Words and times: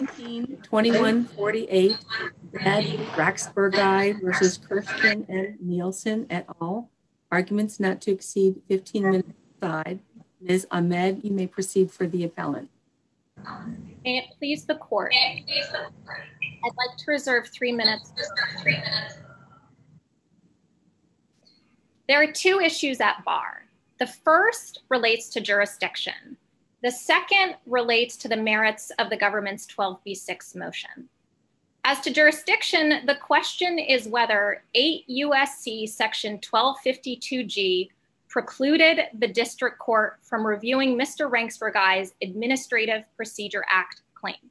1921-48 0.00 1.98
Ed 2.60 2.84
Rranxburgaj 3.14 4.20
v. 4.20 4.58
Christian 4.66 5.26
and 5.28 5.60
Nielsen 5.60 6.26
et 6.30 6.46
al. 6.60 6.88
Arguments 7.30 7.78
not 7.78 8.00
to 8.02 8.10
exceed 8.10 8.60
15 8.68 9.02
minutes 9.02 9.32
aside. 9.60 10.00
Ms. 10.40 10.66
Ahmed, 10.70 11.20
you 11.22 11.30
may 11.32 11.46
proceed 11.46 11.90
for 11.90 12.06
the 12.06 12.24
appellant. 12.24 12.68
May 14.04 14.18
it 14.18 14.24
please 14.38 14.64
the 14.64 14.74
court. 14.76 15.14
I'd 15.14 15.44
like 16.64 16.96
to 16.98 17.04
reserve 17.08 17.48
three 17.48 17.72
minutes. 17.72 18.12
There 22.08 22.22
are 22.22 22.32
two 22.32 22.60
issues 22.60 23.00
at 23.00 23.24
bar. 23.24 23.64
The 23.98 24.06
first 24.06 24.80
relates 24.88 25.28
to 25.30 25.40
jurisdiction. 25.40 26.36
The 26.82 26.90
second 26.90 27.54
relates 27.64 28.16
to 28.18 28.28
the 28.28 28.36
merits 28.36 28.90
of 28.98 29.08
the 29.08 29.16
government's 29.16 29.66
12b6 29.66 30.56
motion. 30.56 31.08
As 31.84 32.00
to 32.00 32.12
jurisdiction, 32.12 33.06
the 33.06 33.14
question 33.14 33.78
is 33.78 34.08
whether 34.08 34.64
8 34.74 35.04
U.S.C. 35.06 35.86
section 35.86 36.38
1252g 36.38 37.88
precluded 38.28 39.00
the 39.18 39.28
district 39.28 39.78
court 39.78 40.18
from 40.22 40.44
reviewing 40.44 40.98
Mr. 40.98 41.30
Rranxburgaj's 41.30 42.14
Administrative 42.20 43.04
Procedure 43.16 43.64
Act 43.68 44.02
claim. 44.14 44.50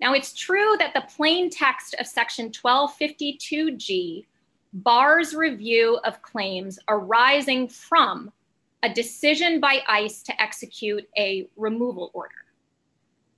Now, 0.00 0.14
it's 0.14 0.34
true 0.34 0.76
that 0.78 0.94
the 0.94 1.04
plain 1.16 1.50
text 1.50 1.94
of 1.98 2.06
section 2.06 2.50
1252g 2.50 4.26
bars 4.74 5.34
review 5.34 5.98
of 6.04 6.22
claims 6.22 6.78
arising 6.88 7.68
from 7.68 8.32
a 8.82 8.88
decision 8.88 9.60
by 9.60 9.80
ICE 9.88 10.22
to 10.22 10.42
execute 10.42 11.08
a 11.16 11.48
removal 11.56 12.10
order. 12.14 12.34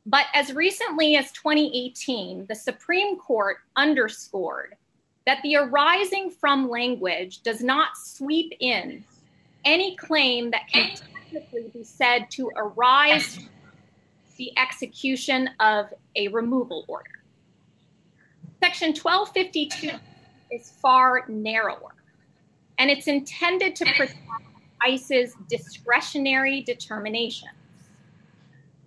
But 0.06 0.26
as 0.34 0.54
recently 0.54 1.16
as 1.16 1.32
2018, 1.32 2.46
the 2.46 2.54
Supreme 2.54 3.18
Court 3.18 3.58
underscored 3.76 4.76
that 5.26 5.38
the 5.42 5.56
arising 5.56 6.30
from 6.30 6.68
language 6.68 7.42
does 7.42 7.62
not 7.62 7.96
sweep 7.96 8.54
in 8.60 9.04
any 9.64 9.96
claim 9.96 10.50
that 10.50 10.68
can 10.70 10.94
technically 10.96 11.70
be 11.72 11.84
said 11.84 12.30
to 12.30 12.50
arise 12.56 13.38
the 14.36 14.52
execution 14.58 15.48
of 15.60 15.86
a 16.16 16.28
removal 16.28 16.84
order. 16.86 17.22
Section 18.62 18.88
1252 18.88 19.90
is 20.50 20.70
far 20.82 21.24
narrower, 21.28 21.94
and 22.78 22.90
it's 22.90 23.06
intended 23.06 23.74
to 23.76 23.84
protect 23.96 24.18
ICE's 24.84 25.34
discretionary 25.48 26.62
determinations. 26.62 27.52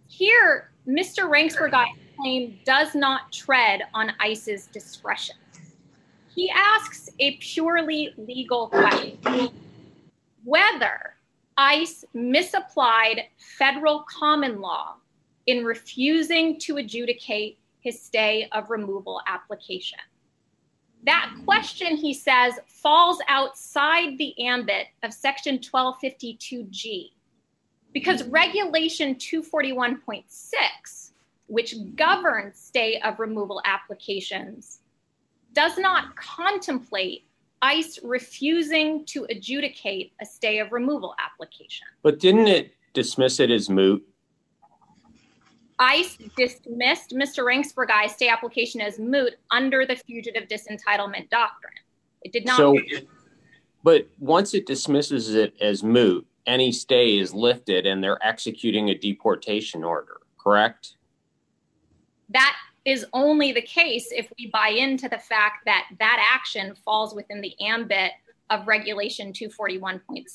Here, 0.07 0.71
Mr. 0.87 1.29
Rranxburgaj's 1.29 1.97
claim 2.15 2.59
does 2.65 2.95
not 2.95 3.31
tread 3.31 3.81
on 3.93 4.13
ICE's 4.19 4.67
discretion. 4.67 5.35
He 6.33 6.49
asks 6.49 7.09
a 7.19 7.35
purely 7.37 8.13
legal 8.17 8.67
question. 8.67 9.49
Whether 10.43 11.15
ICE 11.57 12.05
misapplied 12.13 13.23
federal 13.37 14.05
common 14.07 14.61
law 14.61 14.97
in 15.47 15.65
refusing 15.65 16.59
to 16.59 16.77
adjudicate 16.77 17.57
his 17.79 18.01
stay 18.01 18.47
of 18.51 18.69
removal 18.69 19.21
application. 19.27 19.99
That 21.07 21.31
question, 21.45 21.95
he 21.95 22.13
says, 22.13 22.59
falls 22.67 23.19
outside 23.29 24.17
the 24.17 24.37
ambit 24.45 24.87
of 25.03 25.13
section 25.13 25.57
1252g 25.57 27.11
because 27.93 28.23
hmm. 28.23 28.29
regulation 28.29 29.15
241.6, 29.15 31.11
which 31.47 31.75
governs 31.95 32.59
stay 32.59 32.99
of 32.99 33.19
removal 33.19 33.61
applications, 33.63 34.81
does 35.53 35.77
not 35.77 36.13
contemplate 36.17 37.23
ICE 37.61 37.99
refusing 38.03 39.05
to 39.05 39.25
adjudicate 39.29 40.11
a 40.21 40.25
stay 40.25 40.59
of 40.59 40.73
removal 40.73 41.15
application. 41.25 41.87
But 42.03 42.19
didn't 42.19 42.47
it 42.47 42.73
dismiss 42.93 43.39
it 43.39 43.49
as 43.49 43.69
moot? 43.69 44.05
ICE 45.79 46.17
dismissed 46.35 47.11
Mr. 47.11 47.43
Rranxburgaj's 47.45 48.13
stay 48.13 48.29
application 48.29 48.81
as 48.81 48.97
moot 48.99 49.33
under 49.51 49.85
the 49.85 49.95
Fugitive 49.95 50.47
Disentitlement 50.47 51.29
Doctrine. 51.29 51.73
It 52.23 52.31
did 52.33 52.45
not. 52.45 52.75
But 53.83 54.07
once 54.19 54.53
it 54.53 54.65
dismisses 54.65 55.35
it 55.35 55.53
as 55.61 55.83
moot, 55.83 56.25
any 56.45 56.71
stay 56.71 57.17
is 57.19 57.33
lifted 57.33 57.85
and 57.85 58.03
they're 58.03 58.25
executing 58.25 58.89
a 58.89 58.95
deportation 58.95 59.83
order, 59.83 60.17
correct? 60.39 60.95
That 62.29 62.55
is 62.85 63.05
only 63.13 63.51
the 63.51 63.61
case 63.61 64.11
if 64.11 64.31
we 64.37 64.47
buy 64.47 64.69
into 64.69 65.07
the 65.07 65.19
fact 65.19 65.65
that 65.65 65.87
that 65.99 66.33
action 66.33 66.73
falls 66.85 67.13
within 67.13 67.41
the 67.41 67.53
ambit 67.61 68.11
of 68.49 68.65
regulation 68.67 69.31
241.6. 69.31 70.25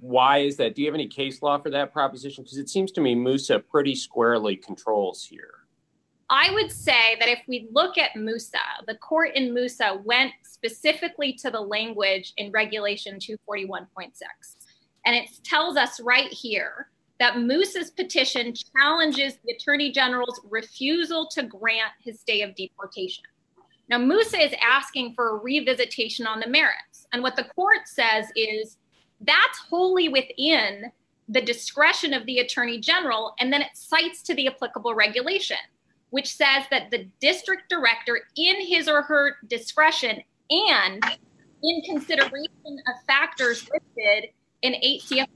Why 0.00 0.38
is 0.38 0.56
that? 0.56 0.74
Do 0.74 0.82
you 0.82 0.88
have 0.88 0.94
any 0.94 1.08
case 1.08 1.42
law 1.42 1.58
for 1.58 1.70
that 1.70 1.92
proposition? 1.92 2.44
Because 2.44 2.58
it 2.58 2.68
seems 2.68 2.92
to 2.92 3.00
me 3.00 3.14
MUSA 3.14 3.62
pretty 3.68 3.94
squarely 3.94 4.56
controls 4.56 5.24
here. 5.24 5.54
I 6.30 6.50
would 6.52 6.72
say 6.72 7.16
that 7.20 7.28
if 7.28 7.40
we 7.46 7.68
look 7.72 7.98
at 7.98 8.14
MUSA, 8.14 8.86
the 8.86 8.94
court 8.94 9.32
in 9.34 9.52
MUSA 9.52 10.02
went 10.04 10.32
specifically 10.42 11.34
to 11.34 11.50
the 11.50 11.60
language 11.60 12.32
in 12.38 12.50
regulation 12.52 13.18
241.6. 13.18 13.86
And 15.04 15.14
it 15.14 15.28
tells 15.44 15.76
us 15.76 16.00
right 16.00 16.32
here 16.32 16.88
that 17.18 17.34
MUSA's 17.34 17.90
petition 17.90 18.54
challenges 18.76 19.34
the 19.44 19.52
Attorney 19.52 19.92
General's 19.92 20.40
refusal 20.48 21.28
to 21.32 21.42
grant 21.42 21.92
his 22.02 22.20
stay 22.20 22.40
of 22.42 22.54
deportation. 22.54 23.24
Now, 23.88 23.98
MUSA 23.98 24.46
is 24.46 24.54
asking 24.62 25.14
for 25.14 25.36
a 25.36 25.40
revisitation 25.40 26.26
on 26.26 26.40
the 26.40 26.48
merits. 26.48 27.06
And 27.12 27.22
what 27.22 27.36
the 27.36 27.44
court 27.44 27.86
says 27.86 28.26
is 28.34 28.78
that's 29.22 29.58
wholly 29.70 30.08
within 30.08 30.90
the 31.28 31.40
discretion 31.40 32.12
of 32.12 32.26
the 32.26 32.38
Attorney 32.40 32.78
General. 32.78 33.34
And 33.38 33.52
then 33.52 33.62
it 33.62 33.70
cites 33.74 34.22
to 34.22 34.34
the 34.34 34.48
applicable 34.48 34.94
regulation, 34.94 35.56
which 36.10 36.34
says 36.34 36.64
that 36.70 36.90
the 36.90 37.08
district 37.20 37.68
director 37.68 38.20
in 38.36 38.66
his 38.66 38.88
or 38.88 39.02
her 39.02 39.36
discretion 39.48 40.22
and 40.50 41.02
in 41.62 41.82
consideration 41.82 42.78
of 42.88 42.94
factors 43.06 43.68
listed 43.70 44.30
in 44.62 44.74
8 44.74 45.02
CFR 45.02 45.26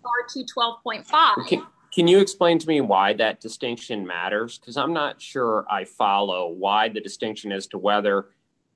212.5. 0.85 1.67
Can 1.93 2.09
you 2.09 2.19
explain 2.19 2.59
to 2.59 2.69
me 2.69 2.83
why 2.83 3.15
that 3.15 3.41
distinction 3.41 4.07
matters? 4.07 4.59
Because 4.59 4.77
I'm 4.77 4.93
not 4.93 5.23
sure 5.23 5.65
I 5.71 5.85
follow 5.85 6.49
why 6.49 6.91
the 6.91 7.01
distinction 7.01 7.53
as 7.53 7.67
to 7.69 7.79
whether 7.79 8.27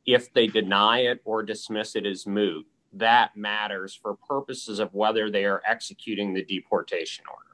if 0.07 0.33
they 0.33 0.47
deny 0.47 1.01
it 1.01 1.21
or 1.25 1.43
dismiss 1.43 1.97
it 1.97 2.07
as 2.07 2.27
moot, 2.27 2.67
that 2.93 3.37
matters 3.37 3.95
for 3.95 4.15
purposes 4.15 4.79
of 4.79 4.93
whether 4.95 5.31
they 5.31 5.45
are 5.45 5.63
executing 5.67 6.35
the 6.35 6.45
deportation 6.45 7.25
order. 7.31 7.51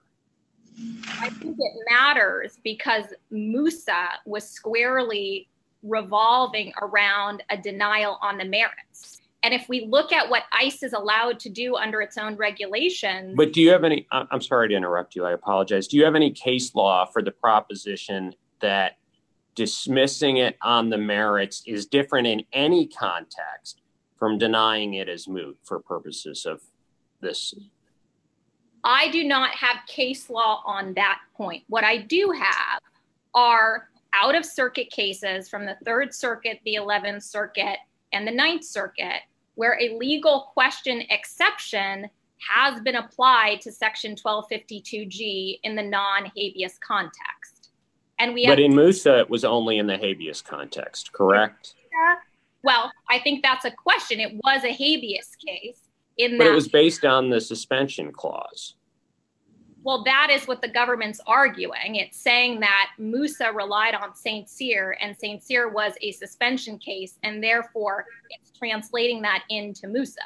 I 1.20 1.30
think 1.30 1.56
it 1.58 1.72
matters 1.91 2.58
because 2.62 3.06
MUSA 3.32 4.08
was 4.26 4.48
squarely 4.48 5.48
revolving 5.82 6.72
around 6.82 7.42
a 7.50 7.56
denial 7.56 8.19
on 8.22 8.38
the 8.38 8.44
merits. 8.44 9.20
And 9.42 9.54
if 9.54 9.69
we 9.69 9.86
look 9.86 10.12
at 10.12 10.28
what 10.28 10.42
ICE 10.52 10.82
is 10.82 10.92
allowed 10.92 11.38
to 11.41 11.48
do 11.48 11.76
under 11.76 12.00
its 12.00 12.18
own 12.18 12.36
regulations. 12.36 13.34
But 13.36 13.53
do 13.53 13.62
you 13.62 13.70
have 13.70 13.84
any, 13.84 14.06
I'm 14.10 14.41
sorry 14.41 14.68
to 14.68 14.74
interrupt 14.74 15.14
you, 15.14 15.24
I 15.24 15.32
apologize. 15.32 15.86
Do 15.86 15.97
you 15.97 16.04
have 16.04 16.16
any 16.16 16.32
case 16.32 16.74
law 16.74 17.06
for 17.06 17.22
the 17.22 17.30
proposition 17.30 18.34
that 18.60 18.98
dismissing 19.54 20.38
it 20.38 20.56
on 20.62 20.91
the 20.91 20.98
merits 20.98 21.62
is 21.66 21.86
different 21.86 22.26
in 22.26 22.42
any 22.53 22.86
context 22.86 23.82
from 24.19 24.38
denying 24.38 24.94
it 24.94 25.09
as 25.09 25.28
moot 25.28 25.59
for 25.62 25.78
purposes 25.78 26.47
of 26.47 26.62
this? 27.21 27.54
I 28.84 29.10
do 29.10 29.25
not 29.25 29.50
have 29.50 29.78
case 29.87 30.31
law 30.31 30.62
on 30.65 30.94
that 30.94 31.21
point. 31.37 31.65
What 31.69 31.84
I 31.84 31.99
do 31.99 32.31
have 32.31 32.81
are 33.34 33.89
out 34.13 34.34
of 34.34 34.45
circuit 34.45 34.91
cases 34.91 35.48
from 35.48 35.66
the 35.66 35.77
Third 35.84 36.15
Circuit, 36.15 36.60
the 36.65 36.77
11th 36.77 37.22
Circuit, 37.22 37.78
and 38.13 38.27
the 38.27 38.33
Ninth 38.33 38.65
Circuit, 38.65 39.21
where 39.57 39.78
a 39.80 39.97
legal 39.97 40.51
question 40.53 41.03
exception 41.10 42.09
has 42.39 42.80
been 42.80 42.97
applied 42.97 43.60
to 43.62 43.72
Section 43.72 44.15
1252G 44.15 45.60
in 45.65 45.74
the 45.74 45.83
non-habeas 45.83 46.78
context. 46.78 47.71
But 48.19 48.60
in 48.60 48.72
MUSA, 48.72 49.21
it 49.21 49.28
was 49.28 49.45
only 49.45 49.77
in 49.77 49.86
the 49.86 49.98
habeas 49.98 50.41
context, 50.41 51.12
correct? 51.12 51.74
Well, 52.62 52.91
I 53.08 53.18
think 53.18 53.42
that's 53.42 53.64
a 53.64 53.70
question. 53.70 54.20
It 54.20 54.34
was 54.44 54.64
a 54.64 54.72
habeas 54.72 55.36
case. 55.36 55.80
But 56.18 56.47
it 56.47 56.54
was 56.54 56.68
based 56.68 57.04
on 57.04 57.30
the 57.30 57.41
suspension 57.41 58.10
clause. 58.10 58.74
Well, 59.82 60.03
that 60.04 60.30
is 60.32 60.48
what 60.48 60.62
the 60.62 60.68
government's 60.68 61.20
arguing. 61.28 61.94
It's 61.94 62.18
saying 62.18 62.58
that 62.60 62.88
MUSA 62.98 63.54
relied 63.54 63.94
on 63.94 64.16
St. 64.16 64.48
Cyr 64.48 64.97
and 65.00 65.16
St. 65.16 65.41
Cyr 65.41 65.68
was 65.68 65.92
a 66.00 66.10
suspension 66.10 66.78
case, 66.78 67.18
and 67.22 67.41
therefore 67.41 68.06
it's 68.30 68.50
translating 68.50 69.22
that 69.22 69.44
into 69.48 69.86
MUSA. 69.86 70.16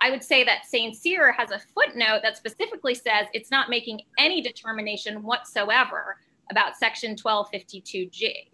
I 0.00 0.10
would 0.10 0.24
say 0.24 0.44
that 0.44 0.64
St. 0.64 0.96
Cyr 0.96 1.30
has 1.32 1.50
a 1.50 1.60
footnote 1.74 2.20
that 2.22 2.38
specifically 2.38 2.94
says 2.94 3.26
it's 3.34 3.50
not 3.50 3.68
making 3.68 4.00
any 4.18 4.40
determination 4.40 5.22
whatsoever 5.22 6.16
about 6.50 6.76
Section 6.76 7.14
1252G. 7.14 8.48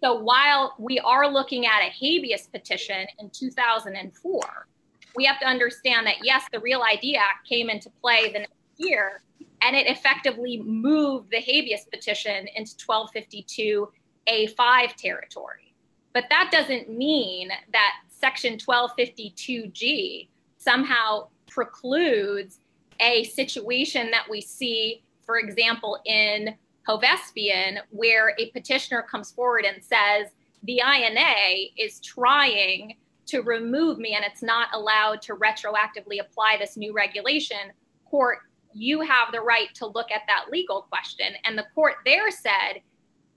So 0.00 0.14
while 0.14 0.76
we 0.78 1.00
are 1.00 1.28
looking 1.28 1.66
at 1.66 1.82
a 1.82 1.90
habeas 1.90 2.46
petition 2.46 3.04
in 3.18 3.30
2004, 3.30 4.68
we 5.16 5.24
have 5.24 5.40
to 5.40 5.46
understand 5.46 6.06
that, 6.06 6.18
yes, 6.22 6.46
the 6.52 6.60
Real 6.60 6.82
ID 6.82 7.16
Act 7.16 7.48
came 7.48 7.68
into 7.68 7.90
play 8.00 8.30
the 8.32 8.38
next 8.40 8.52
year, 8.76 9.22
and 9.62 9.74
it 9.74 9.88
effectively 9.88 10.62
moved 10.64 11.30
the 11.30 11.40
habeas 11.40 11.86
petition 11.90 12.46
into 12.54 12.76
1252A5 12.76 14.94
territory. 14.94 15.74
But 16.12 16.26
that 16.30 16.50
doesn't 16.52 16.90
mean 16.90 17.50
that 17.72 17.94
Section 18.08 18.56
1252G 18.56 20.28
somehow 20.58 21.26
precludes 21.48 22.60
a 23.00 23.24
situation 23.24 24.10
that 24.10 24.28
we 24.30 24.40
see, 24.40 25.02
for 25.24 25.38
example, 25.38 25.98
in 26.04 26.54
Hovsepian, 26.88 27.78
where 27.90 28.34
a 28.38 28.50
petitioner 28.50 29.02
comes 29.02 29.30
forward 29.30 29.64
and 29.64 29.82
says, 29.84 30.28
the 30.62 30.80
INA 30.80 31.70
is 31.76 32.00
trying 32.00 32.96
to 33.26 33.42
remove 33.42 33.98
me 33.98 34.14
and 34.14 34.24
it's 34.24 34.42
not 34.42 34.68
allowed 34.72 35.20
to 35.22 35.34
retroactively 35.34 36.20
apply 36.20 36.56
this 36.58 36.76
new 36.76 36.94
regulation. 36.94 37.58
Court, 38.10 38.38
you 38.72 39.00
have 39.02 39.32
the 39.32 39.40
right 39.40 39.68
to 39.74 39.86
look 39.86 40.10
at 40.10 40.22
that 40.26 40.46
legal 40.50 40.82
question. 40.82 41.34
And 41.44 41.56
the 41.56 41.66
court 41.74 41.96
there 42.04 42.30
said 42.30 42.80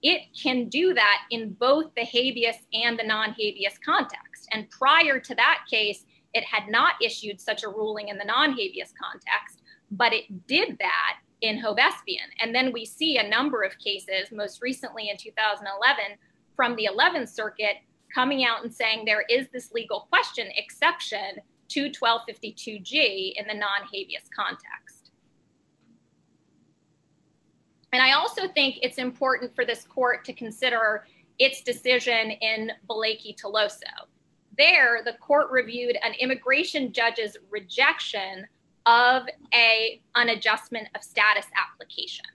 it 0.01 0.21
can 0.41 0.69
do 0.69 0.93
that 0.93 1.23
in 1.29 1.53
both 1.53 1.93
the 1.95 2.05
habeas 2.05 2.55
and 2.73 2.97
the 2.97 3.03
non-habeas 3.03 3.77
context. 3.85 4.47
And 4.51 4.69
prior 4.69 5.19
to 5.19 5.35
that 5.35 5.63
case, 5.69 6.05
it 6.33 6.43
had 6.43 6.69
not 6.69 6.93
issued 7.03 7.39
such 7.39 7.63
a 7.63 7.69
ruling 7.69 8.07
in 8.07 8.17
the 8.17 8.25
non-habeas 8.25 8.93
context, 8.99 9.61
but 9.91 10.13
it 10.13 10.47
did 10.47 10.77
that 10.79 11.17
in 11.41 11.61
Hovsepian. 11.61 12.29
And 12.39 12.53
then 12.53 12.71
we 12.71 12.85
see 12.85 13.17
a 13.17 13.27
number 13.27 13.63
of 13.63 13.77
cases, 13.79 14.31
most 14.31 14.61
recently 14.61 15.09
in 15.09 15.17
2011, 15.17 16.03
from 16.55 16.75
the 16.75 16.89
11th 16.93 17.29
Circuit 17.29 17.77
coming 18.13 18.45
out 18.45 18.63
and 18.63 18.73
saying 18.73 19.05
there 19.05 19.25
is 19.29 19.47
this 19.51 19.71
legal 19.71 20.07
question 20.09 20.47
exception 20.55 21.39
to 21.69 21.89
1252G 21.89 23.33
in 23.37 23.47
the 23.47 23.53
non-habeas 23.53 24.29
context. 24.35 25.11
And 27.93 28.01
I 28.01 28.13
also 28.13 28.47
think 28.49 28.79
it's 28.81 28.97
important 28.97 29.55
for 29.55 29.65
this 29.65 29.83
court 29.83 30.23
to 30.25 30.33
consider 30.33 31.05
its 31.39 31.61
decision 31.61 32.31
in 32.31 32.71
Blakey-Toloso. 32.87 34.07
There, 34.57 35.01
the 35.03 35.13
court 35.13 35.49
reviewed 35.49 35.97
an 36.03 36.13
immigration 36.19 36.93
judge's 36.93 37.37
rejection 37.49 38.45
of 38.85 39.23
a 39.53 40.01
an 40.15 40.29
adjustment 40.29 40.87
of 40.95 41.03
status 41.03 41.45
application. 41.55 42.25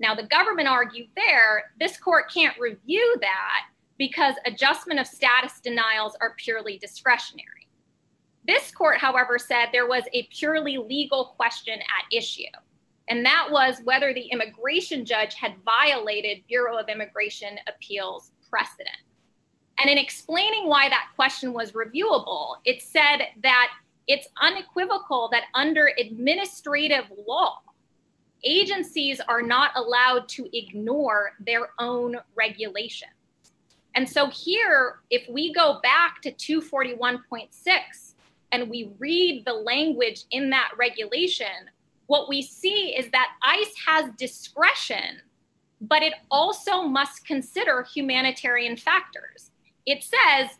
Now, 0.00 0.14
the 0.14 0.24
government 0.24 0.68
argued 0.68 1.08
there, 1.16 1.72
this 1.80 1.96
court 1.96 2.32
can't 2.32 2.58
review 2.58 3.16
that 3.20 3.66
because 3.98 4.34
adjustment 4.46 5.00
of 5.00 5.06
status 5.06 5.60
denials 5.60 6.16
are 6.20 6.34
purely 6.36 6.78
discretionary. 6.78 7.68
This 8.46 8.70
court, 8.70 8.98
however, 8.98 9.38
said 9.38 9.66
there 9.72 9.88
was 9.88 10.04
a 10.12 10.28
purely 10.32 10.78
legal 10.78 11.34
question 11.36 11.78
at 11.80 12.16
issue. 12.16 12.44
And 13.08 13.24
that 13.24 13.48
was 13.50 13.80
whether 13.84 14.14
the 14.14 14.26
immigration 14.30 15.04
judge 15.04 15.34
had 15.34 15.54
violated 15.64 16.44
Bureau 16.46 16.78
of 16.78 16.88
Immigration 16.88 17.58
Appeals 17.66 18.30
precedent. 18.48 18.96
And 19.80 19.90
in 19.90 19.98
explaining 19.98 20.66
why 20.66 20.88
that 20.88 21.08
question 21.16 21.52
was 21.52 21.72
reviewable, 21.72 22.56
it 22.64 22.82
said 22.82 23.28
that 23.42 23.70
it's 24.08 24.26
unequivocal 24.42 25.28
that 25.32 25.44
under 25.54 25.92
administrative 25.98 27.04
law, 27.26 27.60
agencies 28.42 29.20
are 29.28 29.42
not 29.42 29.72
allowed 29.76 30.28
to 30.30 30.48
ignore 30.56 31.32
their 31.40 31.70
own 31.78 32.16
regulation. 32.34 33.08
And 33.94 34.08
so 34.08 34.28
here, 34.28 35.00
if 35.10 35.28
we 35.28 35.52
go 35.52 35.80
back 35.82 36.22
to 36.22 36.32
241.6 36.32 37.48
and 38.52 38.70
we 38.70 38.92
read 38.98 39.44
the 39.44 39.52
language 39.52 40.24
in 40.30 40.50
that 40.50 40.70
regulation, 40.78 41.68
what 42.06 42.28
we 42.28 42.40
see 42.40 42.94
is 42.96 43.10
that 43.10 43.28
ICE 43.42 43.74
has 43.86 44.10
discretion, 44.16 45.20
but 45.80 46.02
it 46.02 46.14
also 46.30 46.82
must 46.82 47.26
consider 47.26 47.82
humanitarian 47.82 48.76
factors. 48.76 49.50
It 49.84 50.02
says 50.02 50.56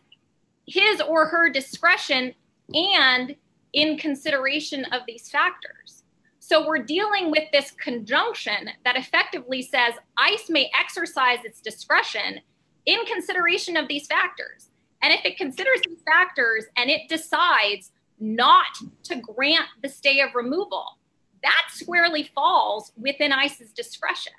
his 0.67 1.01
or 1.01 1.25
her 1.27 1.49
discretion 1.49 2.35
and 2.73 3.35
in 3.73 3.97
consideration 3.97 4.85
of 4.85 5.01
these 5.07 5.29
factors. 5.29 6.03
So 6.39 6.65
we're 6.65 6.83
dealing 6.83 7.29
with 7.29 7.43
this 7.51 7.71
conjunction 7.71 8.69
that 8.83 8.95
effectively 8.95 9.61
says 9.61 9.93
ICE 10.17 10.49
may 10.49 10.71
exercise 10.79 11.39
its 11.43 11.61
discretion 11.61 12.41
in 12.85 13.05
consideration 13.05 13.77
of 13.77 13.87
these 13.87 14.07
factors. 14.07 14.69
And 15.01 15.13
if 15.13 15.23
it 15.25 15.37
considers 15.37 15.81
these 15.87 16.01
factors 16.01 16.65
and 16.75 16.89
it 16.89 17.07
decides 17.07 17.91
not 18.19 18.65
to 19.03 19.17
grant 19.17 19.67
the 19.83 19.89
stay 19.89 20.21
of 20.21 20.33
removal, 20.33 20.97
that 21.43 21.67
squarely 21.71 22.31
falls 22.35 22.91
within 22.97 23.31
ICE's 23.31 23.71
discretion. 23.71 24.33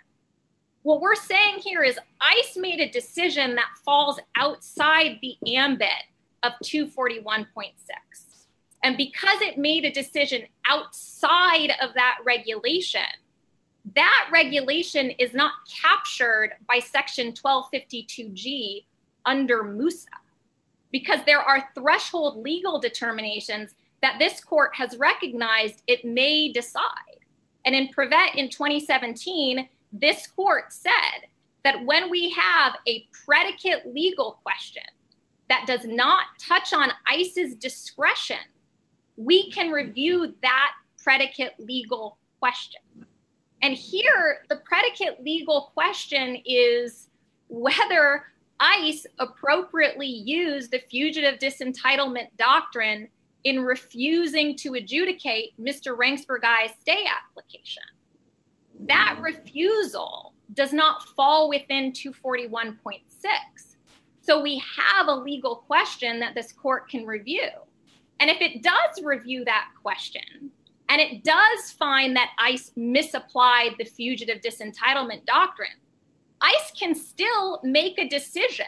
What 0.83 1.01
we're 1.01 1.15
saying 1.15 1.59
here 1.59 1.83
is 1.83 1.99
ICE 2.21 2.57
made 2.57 2.81
a 2.81 2.91
decision 2.91 3.55
that 3.55 3.69
falls 3.85 4.19
outside 4.37 5.19
the 5.23 5.37
ambit 5.55 5.89
of 6.43 6.53
241.6. 6.65 7.47
And 8.83 8.97
because 8.97 9.41
it 9.43 9.59
made 9.59 9.85
a 9.85 9.93
decision 9.93 10.43
outside 10.69 11.73
of 11.83 11.95
that 11.95 12.19
regulation, 12.25 13.03
that 13.95 14.29
regulation 14.33 15.11
is 15.11 15.35
not 15.35 15.53
captured 15.83 16.53
by 16.69 16.79
section 16.79 17.33
1252G 17.33 18.85
under 19.27 19.63
MUSA. 19.65 20.07
Because 20.93 21.21
there 21.25 21.41
are 21.41 21.69
threshold 21.75 22.43
legal 22.43 22.81
determinations 22.81 23.75
that 24.03 24.17
this 24.19 24.41
court 24.43 24.75
has 24.75 24.97
recognized 24.97 25.83
it 25.87 26.05
may 26.05 26.51
decide. 26.51 26.83
And 27.65 27.75
in 27.75 27.89
Prevet 27.89 28.35
in 28.35 28.49
2017, 28.49 29.69
this 29.93 30.27
court 30.27 30.73
said 30.73 31.29
that 31.65 31.85
when 31.85 32.11
we 32.11 32.31
have 32.31 32.77
a 32.89 33.07
predicate 33.25 33.93
legal 33.93 34.39
question 34.43 34.83
that 35.51 35.67
does 35.67 35.85
not 35.85 36.27
touch 36.39 36.73
on 36.73 36.91
ICE's 37.07 37.57
discretion, 37.57 38.39
we 39.17 39.51
can 39.51 39.71
review 39.71 40.35
that 40.43 40.73
predicate 40.97 41.53
legal 41.59 42.17
question. 42.39 42.81
And 43.61 43.75
here, 43.75 44.45
the 44.49 44.57
predicate 44.65 45.23
legal 45.23 45.73
question 45.75 46.39
is 46.47 47.09
whether 47.49 48.25
ICE 48.61 49.07
appropriately 49.19 50.07
used 50.07 50.71
the 50.71 50.83
fugitive 50.89 51.39
disentitlement 51.41 52.29
doctrine 52.39 53.09
in 53.45 53.61
refusing 53.61 54.57
to 54.57 54.75
adjudicate 54.75 55.53
Mr. 55.61 55.97
Rranxburgaj's 55.97 56.73
stay 56.81 57.07
application. 57.07 57.83
That 58.87 59.19
refusal 59.21 60.33
does 60.55 60.73
not 60.73 61.03
fall 61.09 61.49
within 61.49 61.93
241.6. 61.93 63.70
So 64.31 64.41
we 64.41 64.63
have 64.77 65.09
a 65.09 65.13
legal 65.13 65.57
question 65.57 66.21
that 66.21 66.37
this 66.37 66.53
court 66.53 66.89
can 66.89 67.05
review. 67.05 67.49
And 68.21 68.31
if 68.31 68.41
it 68.41 68.63
does 68.63 69.03
review 69.03 69.45
that 69.45 69.71
question, 69.83 70.53
and 70.89 71.01
it 71.01 71.25
does 71.25 71.73
find 71.73 72.15
that 72.15 72.31
ICE 72.39 72.71
misapplied 72.77 73.75
the 73.77 73.85
fugitive 73.85 74.41
disentitlement 74.41 75.27
doctrine, 75.27 75.81
ICE 76.41 76.73
can 76.79 76.95
still 76.95 77.61
make 77.65 77.99
a 77.99 78.09
decision 78.09 78.67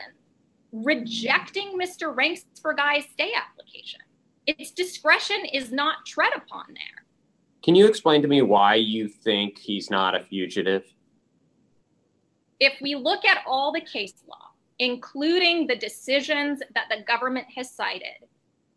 rejecting 0.72 1.78
Mr. 1.80 2.12
Rranxburgaj's 2.12 3.04
stay 3.12 3.30
application. 3.32 4.00
Its 4.48 4.72
discretion 4.72 5.44
is 5.52 5.70
not 5.70 6.04
tread 6.04 6.32
upon 6.34 6.64
there. 6.70 7.06
Can 7.62 7.76
you 7.76 7.86
explain 7.86 8.20
to 8.22 8.26
me 8.26 8.42
why 8.42 8.74
you 8.74 9.06
think 9.06 9.58
he's 9.58 9.90
not 9.90 10.16
a 10.16 10.24
fugitive? 10.24 10.92
If 12.58 12.80
we 12.82 12.96
look 12.96 13.24
at 13.24 13.44
all 13.46 13.70
the 13.70 13.80
case 13.80 14.24
law, 14.28 14.48
including 14.82 15.68
the 15.68 15.76
decisions 15.76 16.60
that 16.74 16.86
the 16.90 17.04
government 17.04 17.46
has 17.54 17.70
cited, 17.70 18.26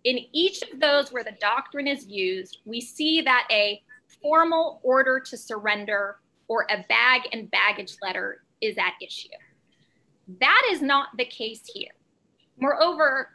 in 0.03 0.19
each 0.33 0.61
of 0.61 0.79
those 0.79 1.11
where 1.11 1.23
the 1.23 1.35
doctrine 1.41 1.87
is 1.87 2.05
used, 2.05 2.59
we 2.63 2.79
see 2.79 3.21
that 3.21 3.47
a 3.49 3.81
formal 4.21 4.79
order 4.83 5.19
to 5.19 5.35
surrender 5.35 6.17
or 6.47 6.67
a 6.69 6.85
bag 6.87 7.23
and 7.33 7.49
baggage 7.49 7.95
letter 8.03 8.43
is 8.61 8.77
at 8.77 8.93
issue. 9.01 9.29
That 10.39 10.61
is 10.71 10.83
not 10.83 11.07
the 11.17 11.25
case 11.25 11.63
here. 11.73 11.91
Moreover... 12.59 13.31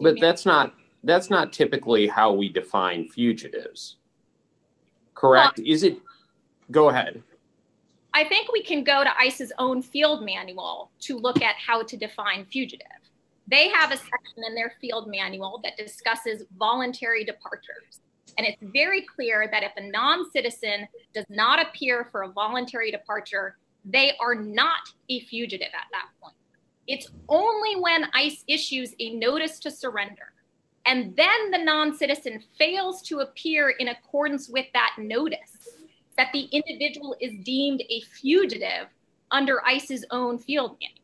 But 0.00 0.18
that's 0.20 0.46
not 0.46 0.74
that's 1.04 1.28
not 1.28 1.52
typically 1.52 2.06
how 2.06 2.32
we 2.32 2.48
define 2.48 3.08
fugitives. 3.08 3.96
Correct? 5.14 5.58
Is 5.58 5.82
it? 5.82 5.98
Go 6.70 6.88
ahead. 6.88 7.22
I 8.18 8.24
think 8.24 8.50
we 8.50 8.64
can 8.64 8.82
go 8.82 9.04
to 9.04 9.16
ICE's 9.16 9.52
own 9.60 9.80
field 9.80 10.24
manual 10.24 10.90
to 11.02 11.16
look 11.16 11.40
at 11.40 11.54
how 11.54 11.84
to 11.84 11.96
define 11.96 12.46
fugitive. 12.46 12.88
They 13.46 13.68
have 13.68 13.92
a 13.92 13.96
section 13.96 14.42
in 14.44 14.56
their 14.56 14.72
field 14.80 15.06
manual 15.08 15.60
that 15.62 15.76
discusses 15.76 16.42
voluntary 16.58 17.22
departures. 17.22 18.00
And 18.36 18.44
it's 18.44 18.60
very 18.72 19.02
clear 19.02 19.48
that 19.52 19.62
if 19.62 19.70
a 19.76 19.88
non-citizen 19.88 20.88
does 21.14 21.26
not 21.28 21.64
appear 21.64 22.08
for 22.10 22.22
a 22.22 22.28
voluntary 22.28 22.90
departure, 22.90 23.56
they 23.84 24.14
are 24.18 24.34
not 24.34 24.80
a 25.08 25.20
fugitive 25.20 25.68
at 25.72 25.86
that 25.92 26.08
point. 26.20 26.34
It's 26.88 27.12
only 27.28 27.76
when 27.76 28.06
ICE 28.14 28.42
issues 28.48 28.96
a 28.98 29.14
notice 29.14 29.60
to 29.60 29.70
surrender 29.70 30.32
and 30.88 31.14
then 31.16 31.50
the 31.50 31.58
non-citizen 31.58 32.42
fails 32.58 33.02
to 33.02 33.18
appear 33.18 33.68
in 33.68 33.88
accordance 33.88 34.48
with 34.48 34.66
that 34.72 34.94
notice 34.98 35.57
that 36.18 36.32
the 36.32 36.48
individual 36.52 37.16
is 37.20 37.32
deemed 37.44 37.82
a 37.88 38.00
fugitive 38.20 38.88
under 39.30 39.64
ICE's 39.64 40.04
own 40.10 40.36
field 40.36 40.76
manual. 40.80 40.98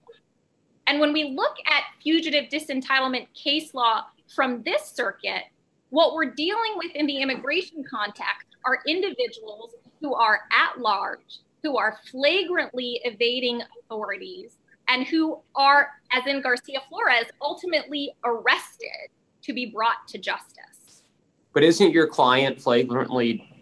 And 0.87 1.01
when 1.01 1.15
we 1.15 1.33
look 1.35 1.55
at 1.67 1.85
fugitive 2.03 2.51
disentitlement 2.51 3.29
case 3.33 3.73
law 3.73 4.03
from 4.35 4.63
this 4.65 4.91
circuit, 4.91 5.45
what 5.91 6.15
we're 6.15 6.33
dealing 6.33 6.73
with 6.77 6.91
in 6.97 7.07
the 7.07 7.19
immigration 7.19 7.85
context 7.89 8.49
are 8.67 8.81
individuals 8.87 9.71
who 10.01 10.15
are 10.15 10.41
at 10.53 10.81
large, 10.81 11.41
who 11.63 11.79
are 11.79 11.99
flagrantly 12.11 13.01
evading 13.05 13.63
authorities, 13.81 14.57
and 14.89 15.07
who 15.07 15.39
are, 15.55 15.91
as 16.11 16.27
in 16.27 16.43
Garcia 16.43 16.81
Flores, 16.89 17.27
ultimately 17.41 18.13
arrested 18.25 19.09
to 19.43 19.53
be 19.53 19.67
brought 19.67 20.09
to 20.09 20.19
justice. 20.19 21.05
But 21.53 21.63
isn't 21.63 21.93
your 21.93 22.09
client 22.09 22.61
flagrantly 22.61 23.54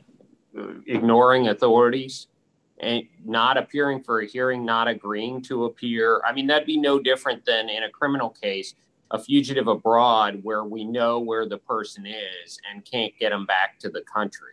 ignoring 0.87 1.49
authorities 1.49 2.29
and 2.81 3.05
not 3.25 3.57
appearing 3.57 4.03
for 4.03 4.21
a 4.21 4.27
hearing, 4.27 4.65
not 4.65 4.89
agreeing 4.89 5.43
to 5.43 5.65
appear? 5.65 6.23
I 6.27 6.33
mean, 6.33 6.47
that'd 6.47 6.67
be 6.67 6.79
no 6.79 6.99
different 6.99 7.45
than 7.45 7.69
in 7.69 7.85
a 7.85 7.91
criminal 7.91 8.31
case, 8.31 8.75
a 9.11 9.19
fugitive 9.19 9.69
abroad 9.69 10.41
where 10.43 10.65
we 10.65 10.85
know 10.85 11.19
where 11.19 11.47
the 11.49 11.59
person 11.59 12.07
is 12.07 12.59
and 12.71 12.85
can't 12.85 13.13
get 13.19 13.31
them 13.31 13.47
back 13.47 13.79
to 13.81 13.89
the 13.89 14.03
country. 14.03 14.53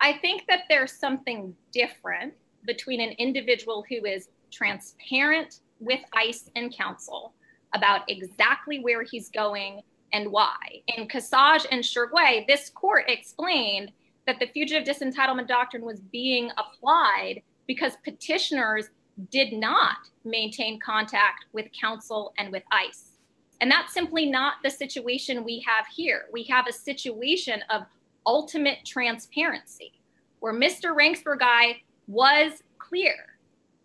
I 0.00 0.14
think 0.14 0.46
that 0.48 0.64
there's 0.68 0.92
something 0.92 1.54
different 1.72 2.34
between 2.64 3.00
an 3.00 3.10
individual 3.18 3.84
who 3.88 4.04
is 4.04 4.28
transparent 4.50 5.60
with 5.78 6.00
ICE 6.12 6.50
and 6.56 6.76
counsel 6.76 7.34
about 7.74 8.02
exactly 8.08 8.80
where 8.80 9.02
he's 9.02 9.28
going 9.30 9.80
and 10.12 10.30
why. 10.30 10.56
In 10.88 11.08
Casage 11.08 11.66
and 11.70 11.82
Shergway, 11.82 12.46
this 12.46 12.68
court 12.68 13.04
explained 13.08 13.92
that 14.26 14.38
the 14.38 14.46
fugitive 14.46 14.84
disentitlement 14.84 15.48
doctrine 15.48 15.84
was 15.84 16.00
being 16.00 16.50
applied 16.56 17.42
because 17.66 17.92
petitioners 18.04 18.90
did 19.30 19.52
not 19.52 19.96
maintain 20.24 20.78
contact 20.80 21.46
with 21.52 21.66
counsel 21.78 22.32
and 22.38 22.50
with 22.50 22.62
ICE. 22.72 23.18
And 23.60 23.70
that's 23.70 23.92
simply 23.92 24.26
not 24.26 24.54
the 24.64 24.70
situation 24.70 25.44
we 25.44 25.64
have 25.66 25.86
here. 25.94 26.26
We 26.32 26.44
have 26.44 26.66
a 26.66 26.72
situation 26.72 27.62
of 27.70 27.82
ultimate 28.26 28.84
transparency 28.84 29.92
where 30.40 30.52
Mr. 30.52 30.96
Rranxburgaj 30.96 31.76
was 32.08 32.62
clear 32.78 33.14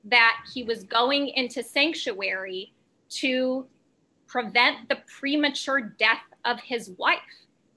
that 0.06 0.38
he 0.54 0.64
was 0.64 0.84
going 0.84 1.28
into 1.30 1.62
sanctuary 1.62 2.74
to 3.10 3.68
prevent 4.26 4.90
the 4.90 4.98
premature 5.20 5.82
death 5.82 6.24
of 6.46 6.60
his 6.60 6.92
wife. 6.98 7.20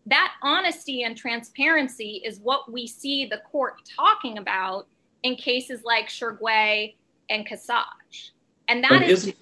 That 0.06 0.32
honesty 0.42 1.02
and 1.02 1.16
transparency 1.16 2.22
is 2.24 2.40
what 2.40 2.72
we 2.72 2.86
see 2.86 3.26
the 3.26 3.38
court 3.38 3.82
talking 3.96 4.38
about 4.38 4.86
in 5.22 5.36
cases 5.36 5.82
like 5.84 6.08
Shergway 6.08 6.94
and 7.28 7.46
Casage. 7.46 8.32
And 8.68 8.82
that 8.84 9.02
is... 9.02 9.32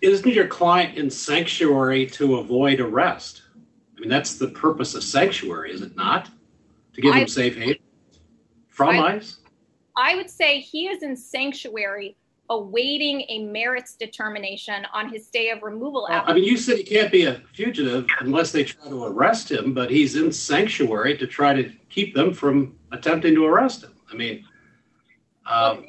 Isn't 0.00 0.34
your 0.34 0.48
client 0.48 0.98
in 0.98 1.08
sanctuary 1.08 2.06
to 2.06 2.38
avoid 2.38 2.80
arrest? 2.80 3.42
I 3.96 4.00
mean, 4.00 4.08
that's 4.08 4.34
the 4.34 4.48
purpose 4.48 4.96
of 4.96 5.04
sanctuary, 5.04 5.72
is 5.72 5.80
it 5.80 5.94
not? 5.94 6.28
To 6.94 7.00
give 7.00 7.14
him 7.14 7.28
safe 7.28 7.56
haven 7.56 7.78
from 8.68 8.98
ICE? 8.98 9.36
I 9.96 10.16
would 10.16 10.28
say 10.28 10.58
he 10.58 10.88
is 10.88 11.04
in 11.04 11.16
sanctuary 11.16 12.16
awaiting 12.52 13.24
a 13.30 13.38
merits 13.46 13.96
determination 13.96 14.84
on 14.92 15.10
his 15.10 15.28
day 15.28 15.48
of 15.48 15.62
removal. 15.62 16.06
I 16.10 16.34
mean, 16.34 16.44
you 16.44 16.58
said 16.58 16.76
he 16.76 16.84
can't 16.84 17.10
be 17.10 17.24
a 17.24 17.40
fugitive 17.54 18.06
unless 18.20 18.52
they 18.52 18.64
try 18.64 18.88
to 18.88 19.04
arrest 19.04 19.50
him, 19.50 19.72
but 19.72 19.90
he's 19.90 20.16
in 20.16 20.30
sanctuary 20.30 21.16
to 21.16 21.26
try 21.26 21.54
to 21.54 21.72
keep 21.88 22.14
them 22.14 22.34
from 22.34 22.76
attempting 22.92 23.34
to 23.34 23.46
arrest 23.46 23.84
him. 23.84 23.94
I 24.12 24.14
mean... 24.14 24.44
Um, 25.46 25.86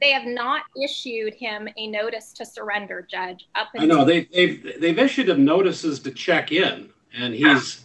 they 0.00 0.10
have 0.10 0.26
not 0.26 0.62
issued 0.82 1.34
him 1.34 1.68
a 1.76 1.86
notice 1.86 2.32
to 2.32 2.44
surrender, 2.44 3.06
Judge. 3.08 3.48
Up, 3.54 3.68
I 3.78 3.86
know. 3.86 4.04
They've 4.04 4.98
issued 4.98 5.28
him 5.28 5.44
notices 5.44 6.00
to 6.00 6.10
check 6.10 6.50
in, 6.50 6.88
and 7.16 7.32
he's 7.34 7.84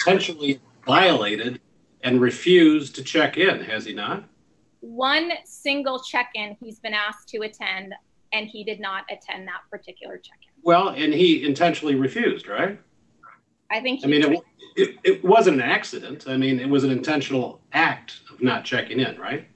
potentially 0.00 0.60
violated 0.84 1.60
and 2.02 2.20
refused 2.20 2.96
to 2.96 3.02
check 3.02 3.38
in, 3.38 3.60
has 3.60 3.86
he 3.86 3.94
not? 3.94 4.24
One 4.86 5.32
single 5.46 5.98
check-in 5.98 6.56
he's 6.60 6.78
been 6.78 6.92
asked 6.92 7.28
to 7.30 7.38
attend, 7.38 7.94
and 8.34 8.46
he 8.46 8.64
did 8.64 8.80
not 8.80 9.04
attend 9.10 9.48
that 9.48 9.62
particular 9.70 10.18
check-in. 10.18 10.50
Well, 10.62 10.90
and 10.90 11.14
he 11.14 11.46
intentionally 11.46 11.94
refused, 11.94 12.48
right? 12.48 12.78
I 13.70 13.80
think... 13.80 14.04
I 14.04 14.08
mean, 14.08 14.42
it 14.76 14.96
it 15.02 15.24
wasn't 15.24 15.56
an 15.56 15.62
accident. 15.62 16.26
I 16.28 16.36
mean, 16.36 16.60
it 16.60 16.68
was 16.68 16.84
an 16.84 16.90
intentional 16.90 17.62
act 17.72 18.20
of 18.30 18.42
not 18.42 18.64
checking 18.64 19.00
in, 19.00 19.18
right? 19.18 19.48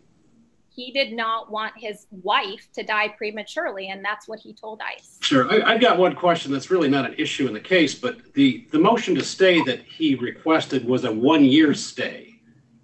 He 0.70 0.92
did 0.92 1.12
not 1.12 1.50
want 1.50 1.74
his 1.76 2.06
wife 2.10 2.68
to 2.72 2.82
die 2.82 3.08
prematurely, 3.08 3.90
and 3.90 4.02
that's 4.02 4.28
what 4.28 4.38
he 4.38 4.54
told 4.54 4.80
ICE. 4.80 5.18
Sure. 5.20 5.52
I've 5.66 5.80
got 5.80 5.98
one 5.98 6.14
question 6.14 6.52
that's 6.52 6.70
really 6.70 6.88
not 6.88 7.04
an 7.04 7.14
issue 7.18 7.46
in 7.48 7.52
the 7.52 7.60
case, 7.60 7.94
but 7.94 8.32
the, 8.32 8.66
the 8.70 8.78
motion 8.78 9.14
to 9.16 9.24
stay 9.24 9.62
that 9.64 9.82
he 9.82 10.14
requested 10.14 10.86
was 10.86 11.04
a 11.04 11.12
one-year 11.12 11.74
stay, 11.74 12.40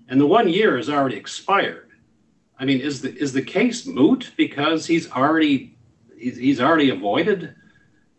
and 0.08 0.20
the 0.20 0.26
one 0.26 0.48
year 0.48 0.76
has 0.76 0.90
already 0.90 1.16
expired. 1.16 1.92
I 2.58 2.64
mean, 2.64 2.80
is 2.80 3.02
the 3.02 3.14
is 3.16 3.32
the 3.32 3.42
case 3.42 3.86
moot 3.86 4.32
because 4.36 4.86
he's 4.86 5.10
already 5.10 5.76
he's, 6.16 6.36
he's 6.36 6.60
already 6.60 6.90
avoided 6.90 7.54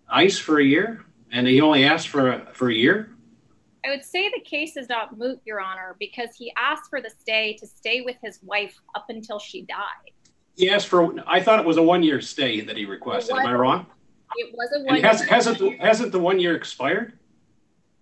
ICE 0.10 0.38
for 0.38 0.60
a 0.60 0.64
year, 0.64 1.06
and 1.32 1.48
he 1.48 1.62
only 1.62 1.86
asked 1.86 2.10
for 2.10 2.32
a, 2.32 2.54
for 2.54 2.70
a 2.70 2.74
year? 2.74 3.12
I 3.86 3.90
would 3.90 4.04
say 4.04 4.30
the 4.30 4.42
case 4.42 4.78
is 4.78 4.90
not 4.90 5.18
moot, 5.18 5.40
Your 5.46 5.62
Honor, 5.62 5.96
because 6.00 6.30
he 6.36 6.52
asked 6.58 6.90
for 6.90 7.02
the 7.02 7.10
stay 7.10 7.56
to 7.60 7.68
stay 7.68 8.02
with 8.02 8.16
his 8.24 8.40
wife 8.44 8.76
up 8.96 9.06
until 9.10 9.38
she 9.38 9.62
died. 9.62 10.12
He 10.56 10.70
asked 10.72 10.88
for... 10.88 11.14
I 11.28 11.40
thought 11.40 11.60
it 11.60 11.66
was 11.66 11.78
a 11.78 11.84
one-year 11.84 12.20
stay 12.22 12.62
that 12.62 12.78
he 12.78 12.86
requested. 12.86 13.36
Am 13.36 13.46
I 13.46 13.54
wrong? 13.54 13.86
It 14.38 14.56
was 14.56 14.72
a 14.74 14.84
one-year... 14.84 15.06
Hasn't 15.06 15.80
hasn't 15.80 16.12
the 16.12 16.20
one 16.20 16.40
year 16.40 16.56
expired? 16.56 17.14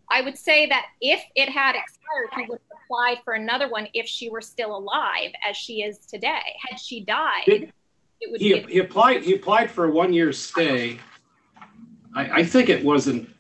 I 0.10 0.22
would 0.22 0.38
say 0.38 0.68
that 0.68 0.86
if 1.02 1.22
it 1.36 1.50
had 1.50 1.76
expired, 1.76 2.30
he 2.38 2.46
would 2.50 2.62
apply 2.94 3.20
for 3.24 3.34
another 3.34 3.70
one 3.70 3.88
if 3.94 4.08
she 4.08 4.30
were 4.30 4.42
still 4.42 4.76
alive, 4.78 5.32
as 5.48 5.58
she 5.58 5.82
is 5.82 6.00
today. 6.00 6.42
Had 6.70 6.80
she 6.80 7.04
died... 7.04 7.44
It 7.48 8.32
would 8.32 8.40
be... 8.40 8.62
He 8.70 8.80
applied 8.80 9.72
for 9.72 9.86
a 9.86 9.92
one-year 9.92 10.32
stay. 10.34 11.00
I 12.16 12.44
think 12.44 12.70
it 12.70 12.86
was 12.86 13.08
in 13.08 13.34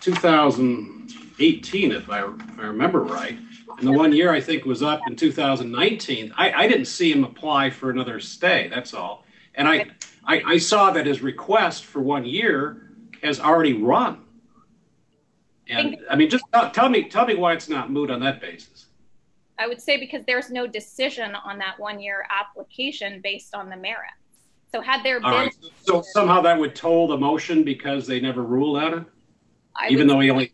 2018, 0.00 1.92
if 1.92 2.08
I 2.08 2.20
remember 2.56 3.02
right, 3.02 3.38
and 3.78 3.86
the 3.86 3.92
one 3.92 4.12
year 4.12 4.32
I 4.32 4.40
think 4.40 4.64
was 4.64 4.82
up 4.82 5.02
in 5.06 5.14
2019. 5.14 6.32
I 6.36 6.66
didn't 6.66 6.86
see 6.86 7.12
him 7.12 7.22
apply 7.24 7.68
for 7.70 7.90
another 7.90 8.18
stay, 8.18 8.68
that's 8.68 8.94
all. 8.94 9.24
And 9.54 9.68
I 10.26 10.56
saw 10.58 10.90
that 10.92 11.04
his 11.06 11.20
request 11.20 11.84
for 11.84 12.00
one 12.00 12.24
year 12.24 12.90
has 13.22 13.38
already 13.38 13.74
run. 13.74 14.24
I 15.72 16.16
mean, 16.16 16.30
just 16.30 16.44
tell 16.72 16.88
me 16.88 17.08
tell 17.08 17.26
me 17.26 17.34
why 17.34 17.52
it's 17.52 17.68
not 17.68 17.90
moot 17.90 18.10
on 18.10 18.20
that 18.20 18.40
basis. 18.40 18.86
I 19.58 19.66
would 19.66 19.80
say 19.80 19.98
because 19.98 20.24
there's 20.26 20.50
no 20.50 20.66
decision 20.66 21.34
on 21.34 21.58
that 21.58 21.78
one-year 21.78 22.26
application 22.30 23.20
based 23.22 23.54
on 23.54 23.68
the 23.68 23.76
merits. 23.76 24.14
So 24.72 24.80
had 24.80 25.02
there 25.02 25.20
been... 25.20 25.50
So 25.82 26.00
somehow 26.00 26.40
that 26.40 26.58
would 26.58 26.74
toll 26.74 27.08
the 27.08 27.18
motion 27.18 27.62
because 27.62 28.06
they 28.06 28.20
never 28.20 28.42
ruled 28.42 28.82
on 28.82 28.94
it? 29.00 29.04
Even 29.90 30.06
though 30.06 30.20
he 30.20 30.30
only 30.30 30.52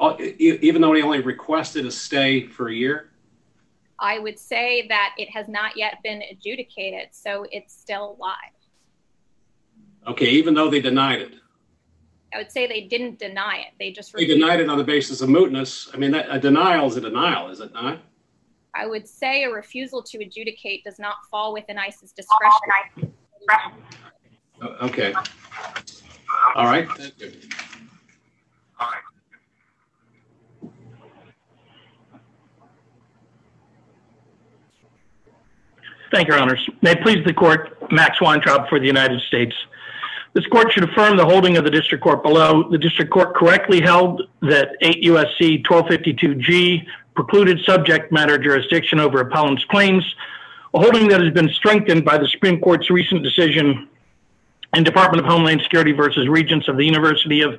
uh, 0.00 0.16
even 0.18 0.80
though 0.80 0.92
he 0.94 1.02
only 1.02 1.20
requested 1.20 1.84
a 1.86 1.90
stay 1.90 2.46
for 2.46 2.68
a 2.68 2.74
year? 2.74 3.10
I 3.98 4.18
would 4.18 4.38
say 4.38 4.86
that 4.88 5.14
it 5.18 5.28
has 5.30 5.48
not 5.48 5.76
yet 5.76 5.98
been 6.04 6.22
adjudicated, 6.30 7.08
so 7.10 7.46
it's 7.50 7.74
still 7.74 8.16
alive. 8.18 8.34
Okay, 10.06 10.30
even 10.30 10.54
though 10.54 10.70
they 10.70 10.80
denied 10.80 11.20
it? 11.20 11.34
I 12.34 12.38
would 12.38 12.52
say 12.52 12.66
they 12.66 12.82
didn't 12.82 13.18
deny 13.18 13.56
it. 13.66 13.74
They 13.78 13.90
just... 13.90 14.12
They 14.12 14.26
denied 14.26 14.60
it 14.60 14.68
on 14.68 14.76
the 14.76 14.84
basis 14.84 15.22
of 15.22 15.30
mootness. 15.30 15.88
I 15.94 15.96
mean, 15.96 16.14
a 16.14 16.38
denial 16.38 16.86
is 16.86 16.96
a 16.96 17.00
denial, 17.00 17.48
is 17.48 17.60
it 17.60 17.72
not? 17.72 18.00
I 18.74 18.86
would 18.86 19.08
say 19.08 19.44
a 19.44 19.50
refusal 19.50 20.02
to 20.02 20.18
adjudicate 20.18 20.84
does 20.84 20.98
not 20.98 21.16
fall 21.30 21.52
within 21.52 21.78
ICE's 21.78 22.12
discretion. 22.12 23.14
Okay. 24.82 25.14
All 26.54 26.66
right. 26.66 26.88
Thank 26.90 27.18
you, 27.18 27.32
Thank 36.10 36.28
Your 36.28 36.38
Honors. 36.38 36.66
May 36.80 36.92
it 36.92 37.02
please 37.02 37.24
the 37.24 37.34
Court, 37.34 37.76
Max 37.92 38.20
Weintraub 38.20 38.68
for 38.68 38.80
the 38.80 38.86
United 38.86 39.20
States. 39.22 39.54
This 40.38 40.46
Court 40.46 40.72
should 40.72 40.88
affirm 40.88 41.16
the 41.16 41.24
holding 41.24 41.56
of 41.56 41.64
the 41.64 41.70
District 41.70 42.00
Court 42.00 42.22
below. 42.22 42.68
The 42.70 42.78
District 42.78 43.10
Court 43.10 43.34
correctly 43.34 43.80
held 43.80 44.22
that 44.42 44.76
8 44.80 45.02
U.S.C. 45.02 45.64
1252G 45.64 46.86
precluded 47.16 47.58
subject 47.64 48.12
matter 48.12 48.38
jurisdiction 48.38 49.00
over 49.00 49.18
appellant's 49.18 49.64
claims 49.64 50.04
a 50.74 50.78
holding 50.78 51.08
that 51.08 51.20
has 51.20 51.32
been 51.32 51.48
strengthened 51.48 52.04
by 52.04 52.18
the 52.18 52.28
Supreme 52.28 52.60
Court's 52.60 52.88
recent 52.88 53.24
decision 53.24 53.88
in 54.76 54.84
Department 54.84 55.26
of 55.26 55.28
Homeland 55.28 55.60
Security 55.62 55.90
versus 55.90 56.28
Regents 56.28 56.68
of 56.68 56.76
the 56.76 56.84
University 56.84 57.40
of 57.40 57.58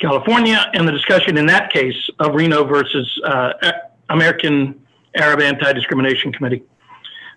California 0.00 0.68
and 0.74 0.88
the 0.88 0.92
discussion 0.92 1.38
in 1.38 1.46
that 1.46 1.72
case 1.72 2.10
of 2.18 2.34
Reno 2.34 2.64
versus 2.64 3.20
uh, 3.22 3.52
American 4.08 4.84
Arab 5.14 5.40
Anti-Discrimination 5.40 6.32
Committee. 6.32 6.64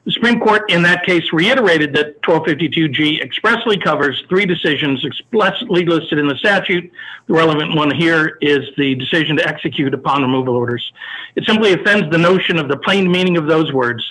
The 0.03 0.11
Supreme 0.11 0.39
Court 0.39 0.63
in 0.71 0.81
that 0.81 1.05
case 1.05 1.31
reiterated 1.31 1.93
that 1.93 2.19
1252G 2.23 3.21
expressly 3.21 3.77
covers 3.77 4.23
three 4.27 4.47
decisions 4.47 5.05
explicitly 5.05 5.85
listed 5.85 6.17
in 6.17 6.27
the 6.27 6.35
statute. 6.37 6.91
The 7.27 7.33
relevant 7.33 7.75
one 7.75 7.91
here 7.91 8.39
is 8.41 8.67
the 8.77 8.95
decision 8.95 9.37
to 9.37 9.47
execute 9.47 9.93
upon 9.93 10.23
removal 10.23 10.55
orders. 10.55 10.91
It 11.35 11.45
simply 11.45 11.73
offends 11.73 12.09
the 12.09 12.17
notion 12.17 12.57
of 12.57 12.67
the 12.67 12.77
plain 12.77 13.11
meaning 13.11 13.37
of 13.37 13.45
those 13.45 13.71
words 13.73 14.03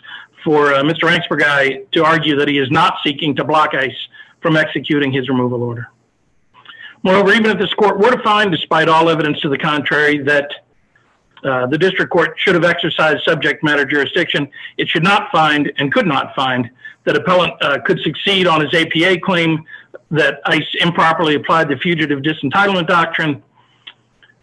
for 0.44 0.72
uh, 0.72 0.82
Mr. 0.84 1.08
Rranxburgaj 1.08 1.90
to 1.90 2.04
argue 2.04 2.36
that 2.36 2.46
he 2.46 2.58
is 2.58 2.70
not 2.70 2.98
seeking 3.02 3.34
to 3.36 3.44
block 3.44 3.74
ICE 3.74 4.08
from 4.40 4.56
executing 4.56 5.10
his 5.10 5.28
removal 5.28 5.62
order. 5.64 5.88
Moreover, 7.02 7.32
even 7.32 7.46
if 7.46 7.58
this 7.58 7.74
court 7.74 7.98
were 7.98 8.10
to 8.10 8.22
find, 8.22 8.52
despite 8.52 8.88
all 8.88 9.08
evidence 9.08 9.40
to 9.40 9.48
the 9.48 9.58
contrary, 9.58 10.18
that 10.18 10.50
the 11.42 11.78
district 11.78 12.10
court 12.10 12.34
should 12.38 12.54
have 12.54 12.64
exercised 12.64 13.24
subject 13.24 13.62
matter 13.62 13.84
jurisdiction, 13.84 14.48
it 14.76 14.88
should 14.88 15.02
not 15.02 15.30
find 15.30 15.72
and 15.78 15.92
could 15.92 16.06
not 16.06 16.34
find 16.34 16.70
that 17.04 17.16
appellant 17.16 17.52
uh, 17.62 17.80
could 17.80 17.98
succeed 18.00 18.46
on 18.46 18.60
his 18.60 18.72
APA 18.74 19.20
claim 19.20 19.64
that 20.10 20.40
ICE 20.44 20.74
improperly 20.80 21.34
applied 21.34 21.68
the 21.68 21.76
fugitive 21.76 22.20
disentitlement 22.20 22.86
doctrine. 22.86 23.42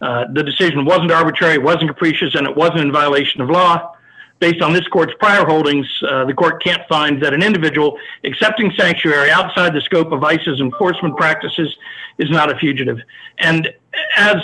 Uh, 0.00 0.24
the 0.32 0.42
decision 0.42 0.84
wasn't 0.84 1.10
arbitrary, 1.10 1.58
wasn't 1.58 1.88
capricious, 1.88 2.34
and 2.34 2.46
it 2.46 2.56
wasn't 2.56 2.78
in 2.78 2.92
violation 2.92 3.40
of 3.40 3.50
law 3.50 3.94
based 4.40 4.62
on 4.62 4.72
this 4.72 4.86
court's 4.88 5.12
prior 5.18 5.44
holdings, 5.44 5.86
uh, 6.08 6.24
the 6.24 6.34
court 6.34 6.62
can't 6.62 6.82
find 6.88 7.22
that 7.22 7.34
an 7.34 7.42
individual 7.42 7.98
accepting 8.24 8.72
sanctuary 8.76 9.30
outside 9.30 9.74
the 9.74 9.80
scope 9.80 10.12
of 10.12 10.22
ICE's 10.22 10.60
enforcement 10.60 11.16
practices 11.16 11.76
is 12.18 12.30
not 12.30 12.50
a 12.50 12.58
fugitive. 12.58 12.98
And 13.38 13.72
as 14.16 14.36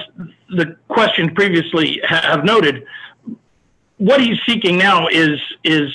the 0.50 0.76
questions 0.88 1.30
previously 1.34 2.00
have 2.06 2.44
noted, 2.44 2.86
what 3.98 4.20
he's 4.20 4.38
seeking 4.46 4.76
now 4.76 5.06
is 5.08 5.40
is 5.62 5.90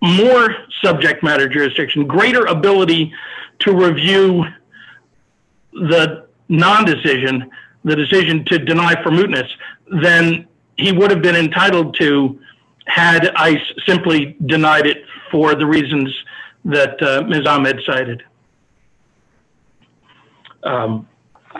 more 0.00 0.54
subject 0.82 1.22
matter 1.22 1.48
jurisdiction, 1.48 2.06
greater 2.06 2.46
ability 2.46 3.12
to 3.60 3.72
review 3.72 4.44
the 5.72 6.26
non-decision, 6.48 7.50
the 7.84 7.96
decision 7.96 8.44
to 8.44 8.58
deny 8.58 9.00
for 9.02 9.10
mootness, 9.10 9.48
than 10.02 10.46
he 10.76 10.92
would 10.92 11.10
have 11.10 11.20
been 11.22 11.34
entitled 11.34 11.96
to 11.98 12.38
had 12.88 13.28
ICE 13.36 13.72
simply 13.86 14.36
denied 14.46 14.86
it 14.86 15.04
for 15.30 15.54
the 15.54 15.66
reasons 15.66 16.14
that 16.64 17.00
uh, 17.02 17.22
Ms. 17.22 17.46
Ahmed 17.46 17.80
cited. 17.86 18.22
Um, 20.62 21.08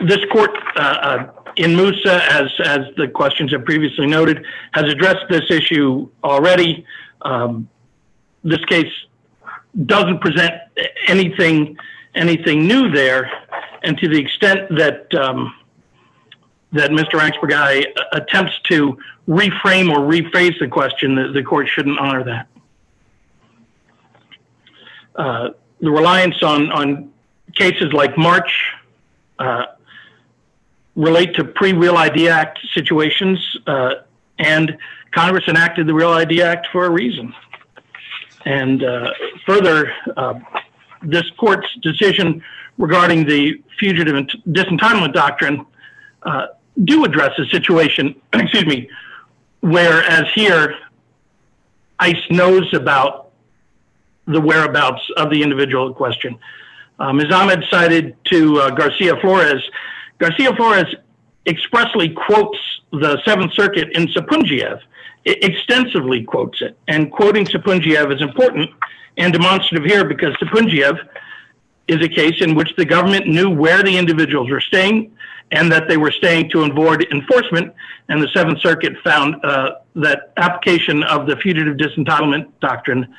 this 0.05 0.19
court 0.31 0.51
uh, 0.75 0.79
uh, 0.79 1.31
in 1.55 1.75
Musa, 1.75 2.21
as, 2.31 2.47
as 2.63 2.79
the 2.97 3.07
questions 3.07 3.51
have 3.51 3.65
previously 3.65 4.07
noted, 4.07 4.45
has 4.73 4.85
addressed 4.85 5.25
this 5.29 5.49
issue 5.49 6.09
already. 6.23 6.85
Um, 7.21 7.69
this 8.43 8.63
case 8.65 8.91
doesn't 9.85 10.19
present 10.19 10.53
anything 11.07 11.77
anything 12.15 12.67
new 12.67 12.89
there, 12.89 13.29
and 13.83 13.97
to 13.99 14.07
the 14.09 14.17
extent 14.17 14.67
that 14.77 15.13
um, 15.13 15.53
that 16.71 16.91
Mr. 16.91 17.13
Rranxburgaj 17.13 17.85
attempts 18.11 18.59
to 18.65 18.97
reframe 19.27 19.91
or 19.91 19.99
rephrase 19.99 20.57
the 20.59 20.67
question, 20.67 21.33
the, 21.33 21.43
court 21.43 21.67
shouldn't 21.67 21.99
honor 21.99 22.23
that. 22.23 22.47
Uh, 25.15 25.49
the 25.81 25.89
reliance 25.89 26.41
on, 26.43 27.11
cases 27.55 27.91
like 27.93 28.15
March 28.17 28.51
uh, 29.39 29.65
relate 30.95 31.33
to 31.35 31.43
pre-Real 31.43 31.97
ID 31.97 32.29
Act 32.29 32.59
situations, 32.73 33.57
uh, 33.65 33.95
and 34.37 34.77
Congress 35.11 35.43
enacted 35.47 35.87
the 35.87 35.93
Real 35.93 36.11
ID 36.11 36.43
Act 36.43 36.67
for 36.71 36.85
a 36.85 36.89
reason. 36.89 37.33
And 38.45 38.83
further, 39.45 39.91
this 41.01 41.29
court's 41.31 41.67
decision 41.81 42.41
regarding 42.77 43.25
the 43.25 43.61
fugitive 43.77 44.15
disentitlement 44.47 45.13
doctrine 45.13 45.65
do 46.83 47.05
address 47.05 47.37
a 47.37 47.45
situation, 47.45 48.15
excuse 48.33 48.65
me, 48.65 48.89
whereas 49.61 50.25
here, 50.33 50.75
ICE 51.99 52.23
knows 52.29 52.73
about 52.73 53.31
the 54.25 54.39
whereabouts 54.39 55.01
of 55.17 55.29
the 55.29 55.41
individual 55.41 55.87
in 55.87 55.93
question. 55.93 56.37
Um, 56.99 57.17
Ms. 57.17 57.31
Ahmed 57.31 57.63
cited 57.69 58.15
to 58.25 58.59
uh, 58.59 58.69
Garcia 58.71 59.15
Flores. 59.17 59.63
Garcia 60.19 60.55
Flores 60.55 60.93
expressly 61.45 62.09
quotes 62.09 62.57
the 62.91 63.21
Seventh 63.25 63.53
Circuit 63.53 63.89
in 63.95 64.07
Sapoundjiev, 64.07 64.79
extensively 65.25 66.23
quotes 66.23 66.61
it. 66.61 66.77
And 66.87 67.11
quoting 67.11 67.45
Sapoundjiev 67.45 68.13
is 68.13 68.21
important 68.21 68.69
and 69.17 69.33
demonstrative 69.33 69.85
here 69.85 70.05
because 70.05 70.33
Sapoundjiev 70.35 70.99
is 71.89 72.03
a 72.03 72.09
case 72.09 72.41
in 72.41 72.55
which 72.55 72.75
the 72.77 72.85
government 72.85 73.27
knew 73.27 73.49
where 73.49 73.83
the 73.83 73.97
individuals 73.97 74.49
were 74.49 74.61
staying 74.61 75.15
and 75.51 75.71
that 75.71 75.87
they 75.87 75.97
were 75.97 76.11
staying 76.11 76.49
to 76.51 76.61
avoid 76.63 77.05
enforcement. 77.11 77.73
And 78.09 78.21
the 78.21 78.27
Seventh 78.29 78.61
Circuit 78.61 78.93
found 79.03 79.43
uh, 79.43 79.75
that 79.95 80.31
application 80.37 81.03
of 81.03 81.25
the 81.25 81.35
fugitive 81.37 81.77
disentitlement 81.77 82.51
doctrine 82.61 83.13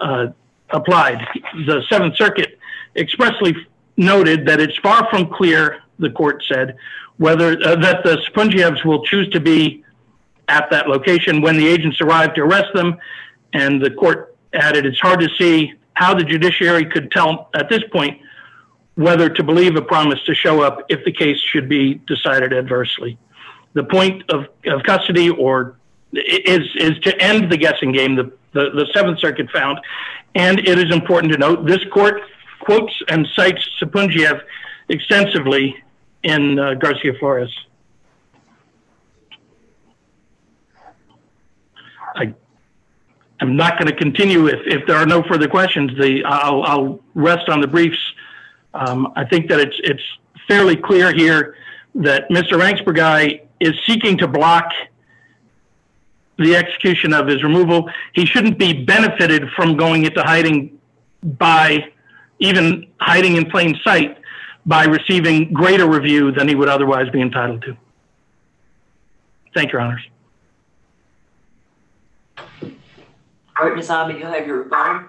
uh, 0.00 0.28
applied. 0.70 1.26
The 1.66 1.82
Seventh 1.88 2.16
Circuit 2.16 2.58
expressly 2.96 3.54
noted 3.96 4.46
that 4.46 4.60
it's 4.60 4.76
far 4.78 5.08
from 5.10 5.28
clear, 5.28 5.82
the 5.98 6.10
court 6.10 6.42
said, 6.48 6.76
whether 7.18 7.58
uh, 7.64 7.76
that 7.76 8.04
the 8.04 8.16
Sapoundjievs 8.28 8.84
will 8.84 9.04
choose 9.04 9.28
to 9.30 9.40
be 9.40 9.84
at 10.48 10.70
that 10.70 10.88
location 10.88 11.40
when 11.40 11.56
the 11.56 11.66
agents 11.66 12.00
arrive 12.00 12.34
to 12.34 12.42
arrest 12.42 12.72
them. 12.74 12.96
And 13.52 13.82
the 13.82 13.90
court 13.90 14.36
added, 14.52 14.86
it's 14.86 15.00
hard 15.00 15.20
to 15.20 15.28
see 15.38 15.74
how 15.96 16.12
the 16.12 16.22
judiciary 16.22 16.84
could 16.84 17.10
tell 17.10 17.48
at 17.54 17.70
this 17.70 17.82
point 17.90 18.20
whether 18.96 19.30
to 19.30 19.42
believe 19.42 19.76
a 19.76 19.82
promise 19.82 20.22
to 20.24 20.34
show 20.34 20.60
up 20.60 20.84
if 20.90 21.02
the 21.06 21.12
case 21.12 21.38
should 21.38 21.68
be 21.70 21.94
decided 22.06 22.52
adversely. 22.52 23.18
The 23.72 23.84
point 23.84 24.22
of, 24.30 24.46
custody 24.84 25.30
or 25.30 25.76
is 26.12 26.68
is 26.76 26.98
to 27.00 27.18
end 27.20 27.50
the 27.50 27.56
guessing 27.56 27.92
game. 27.92 28.14
The, 28.14 28.30
the, 28.52 29.16
Circuit 29.18 29.50
found, 29.50 29.78
and 30.34 30.58
it 30.58 30.78
is 30.78 30.92
important 30.94 31.32
to 31.32 31.38
note 31.38 31.66
this 31.66 31.84
court 31.92 32.20
quotes 32.60 32.94
and 33.08 33.26
cites 33.34 33.66
Sapoundjiev 33.80 34.40
extensively 34.90 35.82
in 36.22 36.58
uh, 36.58 36.74
Garcia 36.74 37.14
Flores. 37.18 37.54
I 42.14 42.34
I'm 43.40 43.56
not 43.56 43.78
going 43.78 43.88
to 43.88 43.96
continue 43.96 44.46
if, 44.46 44.86
there 44.86 44.96
are 44.96 45.06
no 45.06 45.22
further 45.22 45.48
questions. 45.48 45.92
I'll, 46.24 47.00
rest 47.14 47.48
on 47.48 47.60
the 47.60 47.66
briefs 47.66 47.98
um, 48.76 49.12
I 49.16 49.24
think 49.24 49.48
that 49.48 49.58
it's 49.60 50.02
fairly 50.46 50.76
clear 50.76 51.12
here 51.12 51.56
that 51.94 52.28
Mr. 52.28 52.60
Rranxburgaj 52.60 53.40
is 53.60 53.72
seeking 53.86 54.18
to 54.18 54.28
block 54.28 54.70
the 56.38 56.54
execution 56.54 57.14
of 57.14 57.26
his 57.26 57.42
removal. 57.42 57.88
He 58.12 58.26
shouldn't 58.26 58.58
be 58.58 58.84
benefited 58.84 59.48
from 59.56 59.76
going 59.76 60.04
into 60.04 60.22
hiding 60.22 60.78
by 61.22 61.90
even 62.38 62.86
hiding 63.00 63.36
in 63.36 63.50
plain 63.50 63.80
sight 63.82 64.18
by 64.66 64.84
receiving 64.84 65.52
greater 65.54 65.88
review 65.88 66.32
than 66.32 66.48
he 66.48 66.54
would 66.54 66.68
otherwise 66.68 67.08
be 67.08 67.22
entitled 67.22 67.62
to. 67.62 67.76
Thank 69.54 69.72
you, 69.72 69.78
Your 69.78 69.88
Honors. 69.88 70.02
All 73.58 73.66
right, 73.66 73.74
Ms. 73.74 73.88
Ahmed, 73.88 74.18
you'll 74.18 74.30
have 74.30 74.46
your 74.46 74.64
rebuttal. 74.64 75.00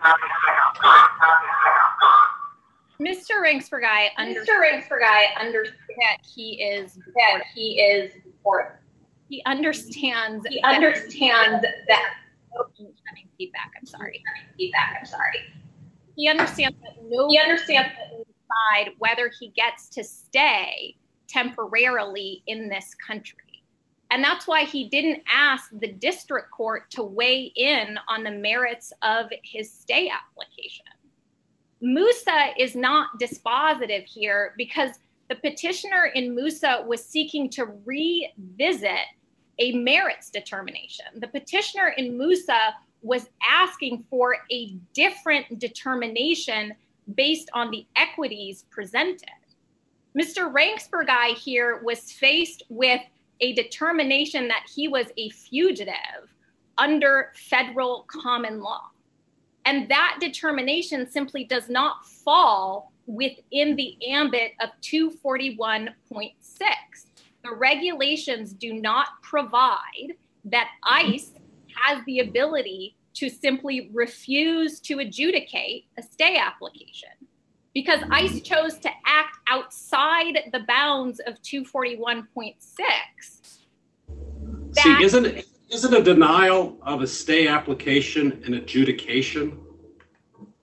Mr. 3.01 3.41
Rranxburgaj, 3.43 3.83
I 3.83 4.09
understand. 4.17 4.47
Mr. 4.47 4.61
Rranxburgaj, 4.61 5.01
I 5.03 5.45
understand 5.45 5.75
that 5.97 6.25
he 6.25 6.63
is 6.63 6.95
that 6.95 7.43
he 7.53 7.79
is 7.79 8.13
important. 8.25 8.75
He 9.29 9.43
understands. 9.45 10.45
He 10.47 10.61
that 10.61 10.75
understands 10.75 11.65
that. 11.87 12.13
Oh, 12.57 12.65
having 12.77 13.27
feedback. 13.37 13.73
I'm 13.77 13.85
sorry. 13.85 14.23
Feedback. 14.57 14.95
I'm 14.99 15.05
sorry. 15.05 15.39
He 16.15 16.29
understands 16.29 16.77
that 16.81 17.03
no. 17.03 17.27
He 17.27 17.37
understands 17.37 17.89
that 17.97 18.17
decide 18.25 18.93
whether 18.99 19.29
he 19.39 19.49
gets 19.49 19.89
to 19.89 20.03
stay 20.03 20.95
temporarily 21.27 22.43
in 22.47 22.69
this 22.69 22.95
country. 22.95 23.37
And 24.11 24.23
that's 24.23 24.47
why 24.47 24.63
he 24.63 24.87
didn't 24.87 25.23
ask 25.31 25.69
the 25.79 25.91
district 25.91 26.51
court 26.51 26.89
to 26.91 27.03
weigh 27.03 27.51
in 27.55 27.99
on 28.07 28.23
the 28.23 28.31
merits 28.31 28.93
of 29.01 29.27
his 29.43 29.71
stay 29.71 30.09
application. 30.09 30.85
Musa 31.81 32.53
is 32.57 32.75
not 32.75 33.19
dispositive 33.19 34.05
here 34.05 34.53
because 34.57 34.91
the 35.29 35.35
petitioner 35.35 36.11
in 36.15 36.33
Musa 36.33 36.83
was 36.87 37.03
seeking 37.03 37.49
to 37.51 37.65
revisit 37.85 39.05
a 39.59 39.73
merits 39.73 40.29
determination. 40.29 41.05
The 41.17 41.27
petitioner 41.27 41.89
in 41.97 42.17
Musa 42.17 42.75
was 43.01 43.29
asking 43.47 44.05
for 44.09 44.37
a 44.51 44.75
different 44.93 45.59
determination 45.59 46.73
based 47.15 47.49
on 47.53 47.71
the 47.71 47.85
equities 47.95 48.65
presented. 48.69 49.29
Mr. 50.17 50.51
Ranksberg 50.51 51.09
I 51.09 51.35
here 51.37 51.81
was 51.83 52.11
faced 52.11 52.63
with 52.69 53.01
a 53.39 53.53
determination 53.53 54.47
that 54.47 54.65
he 54.73 54.87
was 54.87 55.07
a 55.17 55.29
fugitive 55.29 56.33
under 56.77 57.31
federal 57.35 58.05
common 58.07 58.61
law. 58.61 58.89
And 59.65 59.89
that 59.89 60.17
determination 60.21 61.09
simply 61.09 61.43
does 61.43 61.69
not 61.69 62.05
fall 62.07 62.91
within 63.05 63.75
the 63.75 63.97
ambit 64.07 64.53
of 64.61 64.69
241.6. 64.81 66.33
The 67.43 67.55
regulations 67.55 68.53
do 68.53 68.73
not 68.73 69.07
provide 69.21 70.13
that 70.45 70.69
ICE 70.83 71.31
has 71.75 72.03
the 72.05 72.19
ability 72.19 72.95
to 73.15 73.29
simply 73.29 73.89
refuse 73.93 74.79
to 74.81 74.99
adjudicate 74.99 75.85
a 75.97 76.03
stay 76.03 76.37
application 76.37 77.09
because 77.77 78.01
ICE 78.09 78.41
chose 78.41 78.79
to 78.79 78.89
act 79.05 79.37
outside 79.47 80.49
the 80.51 80.61
bounds 80.67 81.19
of 81.27 81.39
241.6. 81.43 82.55
See, 84.71 85.03
isn't 85.03 85.45
isn't 85.69 85.93
a 85.93 86.01
denial 86.01 86.79
of 86.81 87.03
a 87.03 87.07
stay 87.07 87.47
application 87.47 88.41
an 88.47 88.55
adjudication? 88.55 89.59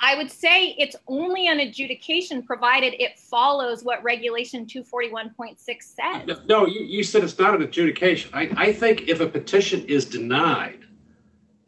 I 0.01 0.17
would 0.17 0.29
say 0.29 0.75
it's 0.77 0.97
only 1.07 1.47
an 1.47 1.61
adjudication 1.61 2.43
provided 2.43 3.01
it 3.01 3.17
follows 3.17 3.85
what 3.85 4.03
regulation 4.03 4.67
241.6 4.67 5.57
says. 5.57 6.41
No, 6.49 6.67
you, 6.67 6.81
you 6.81 7.05
said 7.05 7.23
it's 7.23 7.39
not 7.39 7.55
an 7.55 7.63
adjudication. 7.63 8.33
I, 8.35 8.51
I 8.57 8.73
think 8.73 9.03
if 9.07 9.21
a 9.21 9.29
petition 9.29 9.85
is 9.85 10.05
denied, 10.05 10.81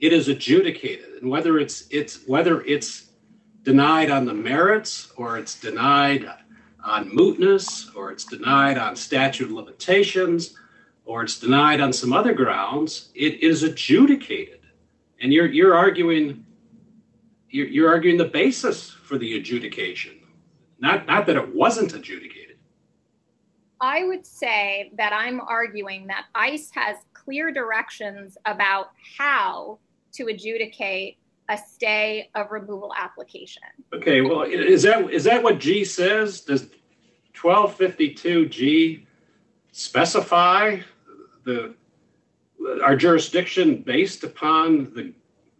it 0.00 0.12
is 0.12 0.26
adjudicated. 0.26 1.22
And 1.22 1.30
whether 1.30 1.60
it's 1.60 1.86
it's 1.92 2.26
whether 2.26 2.62
it's 2.62 3.05
denied 3.66 4.10
on 4.10 4.24
the 4.24 4.32
merits 4.32 5.12
or 5.16 5.38
it's 5.38 5.58
denied 5.58 6.24
on 6.84 7.10
mootness 7.10 7.94
or 7.96 8.12
it's 8.12 8.24
denied 8.24 8.78
on 8.78 8.94
statute 8.94 9.46
of 9.46 9.50
limitations 9.50 10.54
or 11.04 11.24
it's 11.24 11.40
denied 11.40 11.80
on 11.80 11.92
some 11.92 12.12
other 12.12 12.32
grounds, 12.32 13.10
it 13.16 13.42
is 13.42 13.64
adjudicated. 13.64 14.60
And 15.20 15.32
you're 15.32 15.46
you're 15.46 15.74
arguing 15.74 16.46
you're, 17.50 17.66
you're 17.66 17.88
arguing 17.88 18.16
the 18.16 18.26
basis 18.26 18.88
for 18.90 19.18
the 19.18 19.36
adjudication, 19.36 20.14
not 20.78 21.08
not 21.08 21.26
that 21.26 21.34
it 21.34 21.54
wasn't 21.54 21.92
adjudicated. 21.92 22.58
I 23.80 24.04
would 24.04 24.24
say 24.24 24.92
that 24.96 25.12
I'm 25.12 25.40
arguing 25.40 26.06
that 26.06 26.26
ICE 26.36 26.70
has 26.74 26.98
clear 27.14 27.50
directions 27.50 28.38
about 28.46 28.92
how 29.18 29.78
to 30.12 30.28
adjudicate 30.28 31.18
a 31.48 31.58
stay 31.58 32.30
of 32.34 32.50
removal 32.50 32.92
application. 32.96 33.62
Okay, 33.92 34.20
well, 34.20 34.42
is 34.42 34.82
that 34.82 35.10
is 35.10 35.24
that 35.24 35.42
what 35.42 35.58
G 35.58 35.84
says? 35.84 36.40
Does 36.40 36.68
1252G 37.34 39.06
specify 39.72 40.80
the 41.44 41.74
our 42.82 42.96
jurisdiction 42.96 43.82
based 43.82 44.24
upon 44.24 44.92
the 44.94 45.12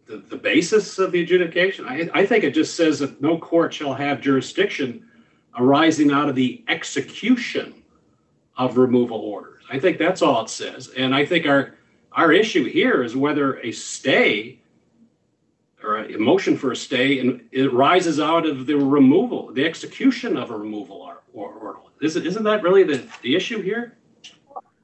the, 0.07 0.37
basis 0.37 0.99
of 0.99 1.11
the 1.11 1.21
adjudication? 1.21 1.85
I, 1.85 2.09
I 2.13 2.25
think 2.25 2.45
it 2.45 2.53
just 2.53 2.75
says 2.75 2.99
that 2.99 3.21
no 3.21 3.37
court 3.37 3.73
shall 3.73 3.93
have 3.93 4.21
jurisdiction 4.21 5.05
arising 5.57 6.11
out 6.11 6.29
of 6.29 6.35
the 6.35 6.63
execution 6.69 7.83
of 8.57 8.77
removal 8.77 9.17
orders. 9.19 9.63
I 9.69 9.79
think 9.79 9.97
that's 9.97 10.21
all 10.21 10.43
it 10.43 10.49
says. 10.49 10.89
And 10.97 11.13
I 11.13 11.25
think 11.25 11.45
our 11.45 11.75
our 12.13 12.31
issue 12.31 12.63
here 12.63 13.03
is 13.03 13.15
whether 13.15 13.59
a 13.59 13.71
stay 13.71 14.59
or 15.87 15.97
a 15.97 16.19
motion 16.19 16.57
for 16.57 16.71
a 16.73 16.75
stay 16.75 17.19
and 17.19 17.41
it 17.51 17.71
rises 17.71 18.19
out 18.19 18.45
of 18.45 18.65
the 18.65 18.75
removal, 18.75 19.53
the 19.53 19.65
execution 19.65 20.35
of 20.35 20.51
a 20.51 20.57
removal 20.57 20.97
or, 20.97 21.21
order. 21.33 21.79
Isn't, 22.01 22.25
isn't 22.25 22.43
that 22.43 22.61
really 22.61 22.83
the, 22.83 23.07
the 23.21 23.35
issue 23.35 23.61
here? 23.61 23.97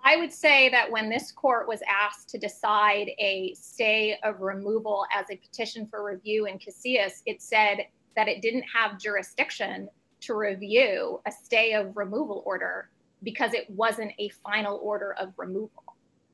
I 0.05 0.17
would 0.17 0.31
say 0.31 0.69
that 0.69 0.89
when 0.89 1.09
this 1.09 1.31
court 1.31 1.67
was 1.67 1.81
asked 1.87 2.29
to 2.29 2.37
decide 2.37 3.09
a 3.19 3.53
stay 3.53 4.17
of 4.23 4.41
removal 4.41 5.05
as 5.13 5.25
a 5.29 5.35
petition 5.35 5.87
for 5.87 6.03
review 6.03 6.45
in 6.45 6.57
Casillas, 6.57 7.21
it 7.25 7.41
said 7.41 7.85
that 8.15 8.27
it 8.27 8.41
didn't 8.41 8.63
have 8.63 8.99
jurisdiction 8.99 9.89
to 10.21 10.35
review 10.35 11.21
a 11.25 11.31
stay 11.31 11.73
of 11.73 11.95
removal 11.95 12.43
order 12.45 12.89
because 13.23 13.53
it 13.53 13.69
wasn't 13.69 14.11
a 14.19 14.29
final 14.29 14.79
order 14.83 15.13
of 15.13 15.33
removal. 15.37 15.83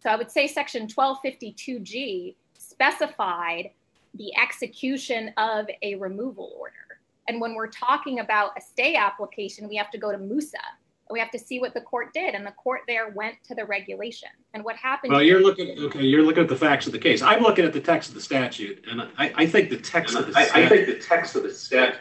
So 0.02 0.10
I 0.10 0.16
would 0.16 0.32
say 0.32 0.48
section 0.48 0.88
1252G 0.88 2.36
specified 2.58 3.72
the 4.16 4.32
execution 4.38 5.34
of 5.38 5.68
a 5.82 5.96
removal 5.96 6.54
order. 6.58 6.74
And 7.28 7.40
when 7.40 7.54
we're 7.54 7.68
talking 7.68 8.20
about 8.20 8.52
a 8.58 8.62
stay 8.62 8.96
application, 8.96 9.70
we 9.70 9.76
have 9.76 9.92
to 9.92 9.98
go 9.98 10.12
to 10.12 10.18
Musa. 10.18 10.58
We 11.12 11.20
have 11.20 11.32
to 11.32 11.40
see 11.40 11.60
what 11.60 11.74
the 11.74 11.82
court 11.82 12.14
did, 12.14 12.36
and 12.36 12.46
the 12.46 12.52
court 12.52 12.82
there 12.88 13.10
went 13.10 13.36
to 13.46 13.56
the 13.56 13.66
regulation. 13.66 14.30
And 14.54 14.64
what 14.64 14.76
happened? 14.76 15.12
Well, 15.12 15.24
you're 15.24 15.42
looking 15.42 15.78
okay. 15.86 16.04
You're 16.04 16.22
looking 16.22 16.44
at 16.44 16.50
the 16.50 16.56
facts 16.56 16.86
of 16.86 16.92
the 16.92 17.00
case. 17.00 17.24
I'm 17.24 17.42
looking 17.42 17.66
at 17.66 17.74
the 17.74 17.82
text 17.82 18.10
of 18.10 18.16
the 18.16 18.22
statute, 18.22 18.86
and 18.88 19.02
I, 19.18 19.34
I 19.36 19.46
think 19.48 19.72
the 19.72 19.78
text 19.78 20.16
of 20.16 20.28
the 20.28 20.34
statute, 20.34 20.56
I, 20.56 20.66
I 20.66 20.70
think 20.70 20.86
the 20.86 21.00
text 21.00 21.36
of 21.36 21.44
the 21.44 21.52
statute. 21.52 22.00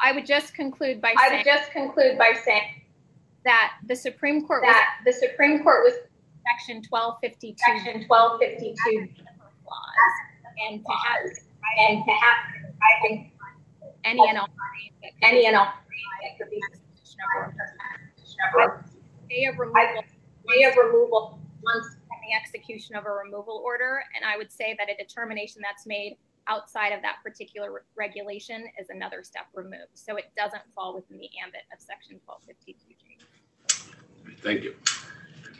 I 0.00 0.12
would 0.12 0.24
just 0.24 0.54
conclude 0.54 1.02
by 1.02 1.12
I 1.18 1.36
would 1.36 1.44
just 1.44 1.70
conclude 1.70 2.16
by 2.16 2.32
saying 2.44 2.82
that 3.44 3.74
the 3.86 3.96
Supreme 3.96 4.46
Court 4.46 4.62
that 4.62 5.00
the 5.04 5.12
Supreme 5.12 5.62
Court 5.62 5.84
was 5.84 5.94
section 6.46 6.82
1252 6.88 7.56
section 7.58 8.04
1252 8.08 9.27
and 10.68 10.80
to 10.84 10.92
have 10.92 11.24
and 11.80 12.04
to 12.04 12.12
have 12.12 12.36
any 13.04 13.32
and 14.04 14.38
all 14.38 14.48
any 15.22 15.46
and 15.46 15.56
all 15.56 15.72
day 19.28 19.44
of 19.46 19.58
removal 19.58 20.04
day 20.48 20.64
of 20.64 20.76
removal 20.76 21.38
once 21.62 21.96
the 22.28 22.34
execution 22.34 22.94
of 22.94 23.06
a 23.06 23.10
removal 23.10 23.62
order 23.64 24.02
and 24.14 24.24
I 24.24 24.36
would 24.36 24.52
say 24.52 24.76
that 24.78 24.88
a 24.90 24.96
determination 24.96 25.62
that's 25.64 25.86
made 25.86 26.16
outside 26.48 26.90
of 26.90 27.02
that 27.02 27.16
particular 27.22 27.84
regulation 27.96 28.64
is 28.80 28.88
another 28.90 29.22
step 29.22 29.46
removed. 29.54 29.92
So 29.94 30.16
it 30.16 30.32
doesn't 30.36 30.62
fall 30.74 30.94
within 30.94 31.18
the 31.18 31.28
ambit 31.42 31.62
of 31.72 31.80
section 31.80 32.18
1252G. 32.26 32.96
Thank 34.42 34.62
you. 34.64 34.74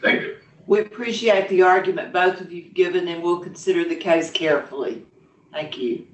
Thank 0.01 0.21
you. 0.21 0.37
We 0.69 0.81
appreciate 0.81 1.49
the 1.49 1.63
argument 1.63 2.13
both 2.13 2.41
of 2.41 2.51
you 2.51 2.61
have 2.61 2.75
given 2.75 3.07
and 3.07 3.23
we'll 3.23 3.39
consider 3.39 3.89
the 3.89 3.95
case 3.95 4.29
carefully. 4.29 5.03
Thank 5.51 5.79
you. 5.79 6.05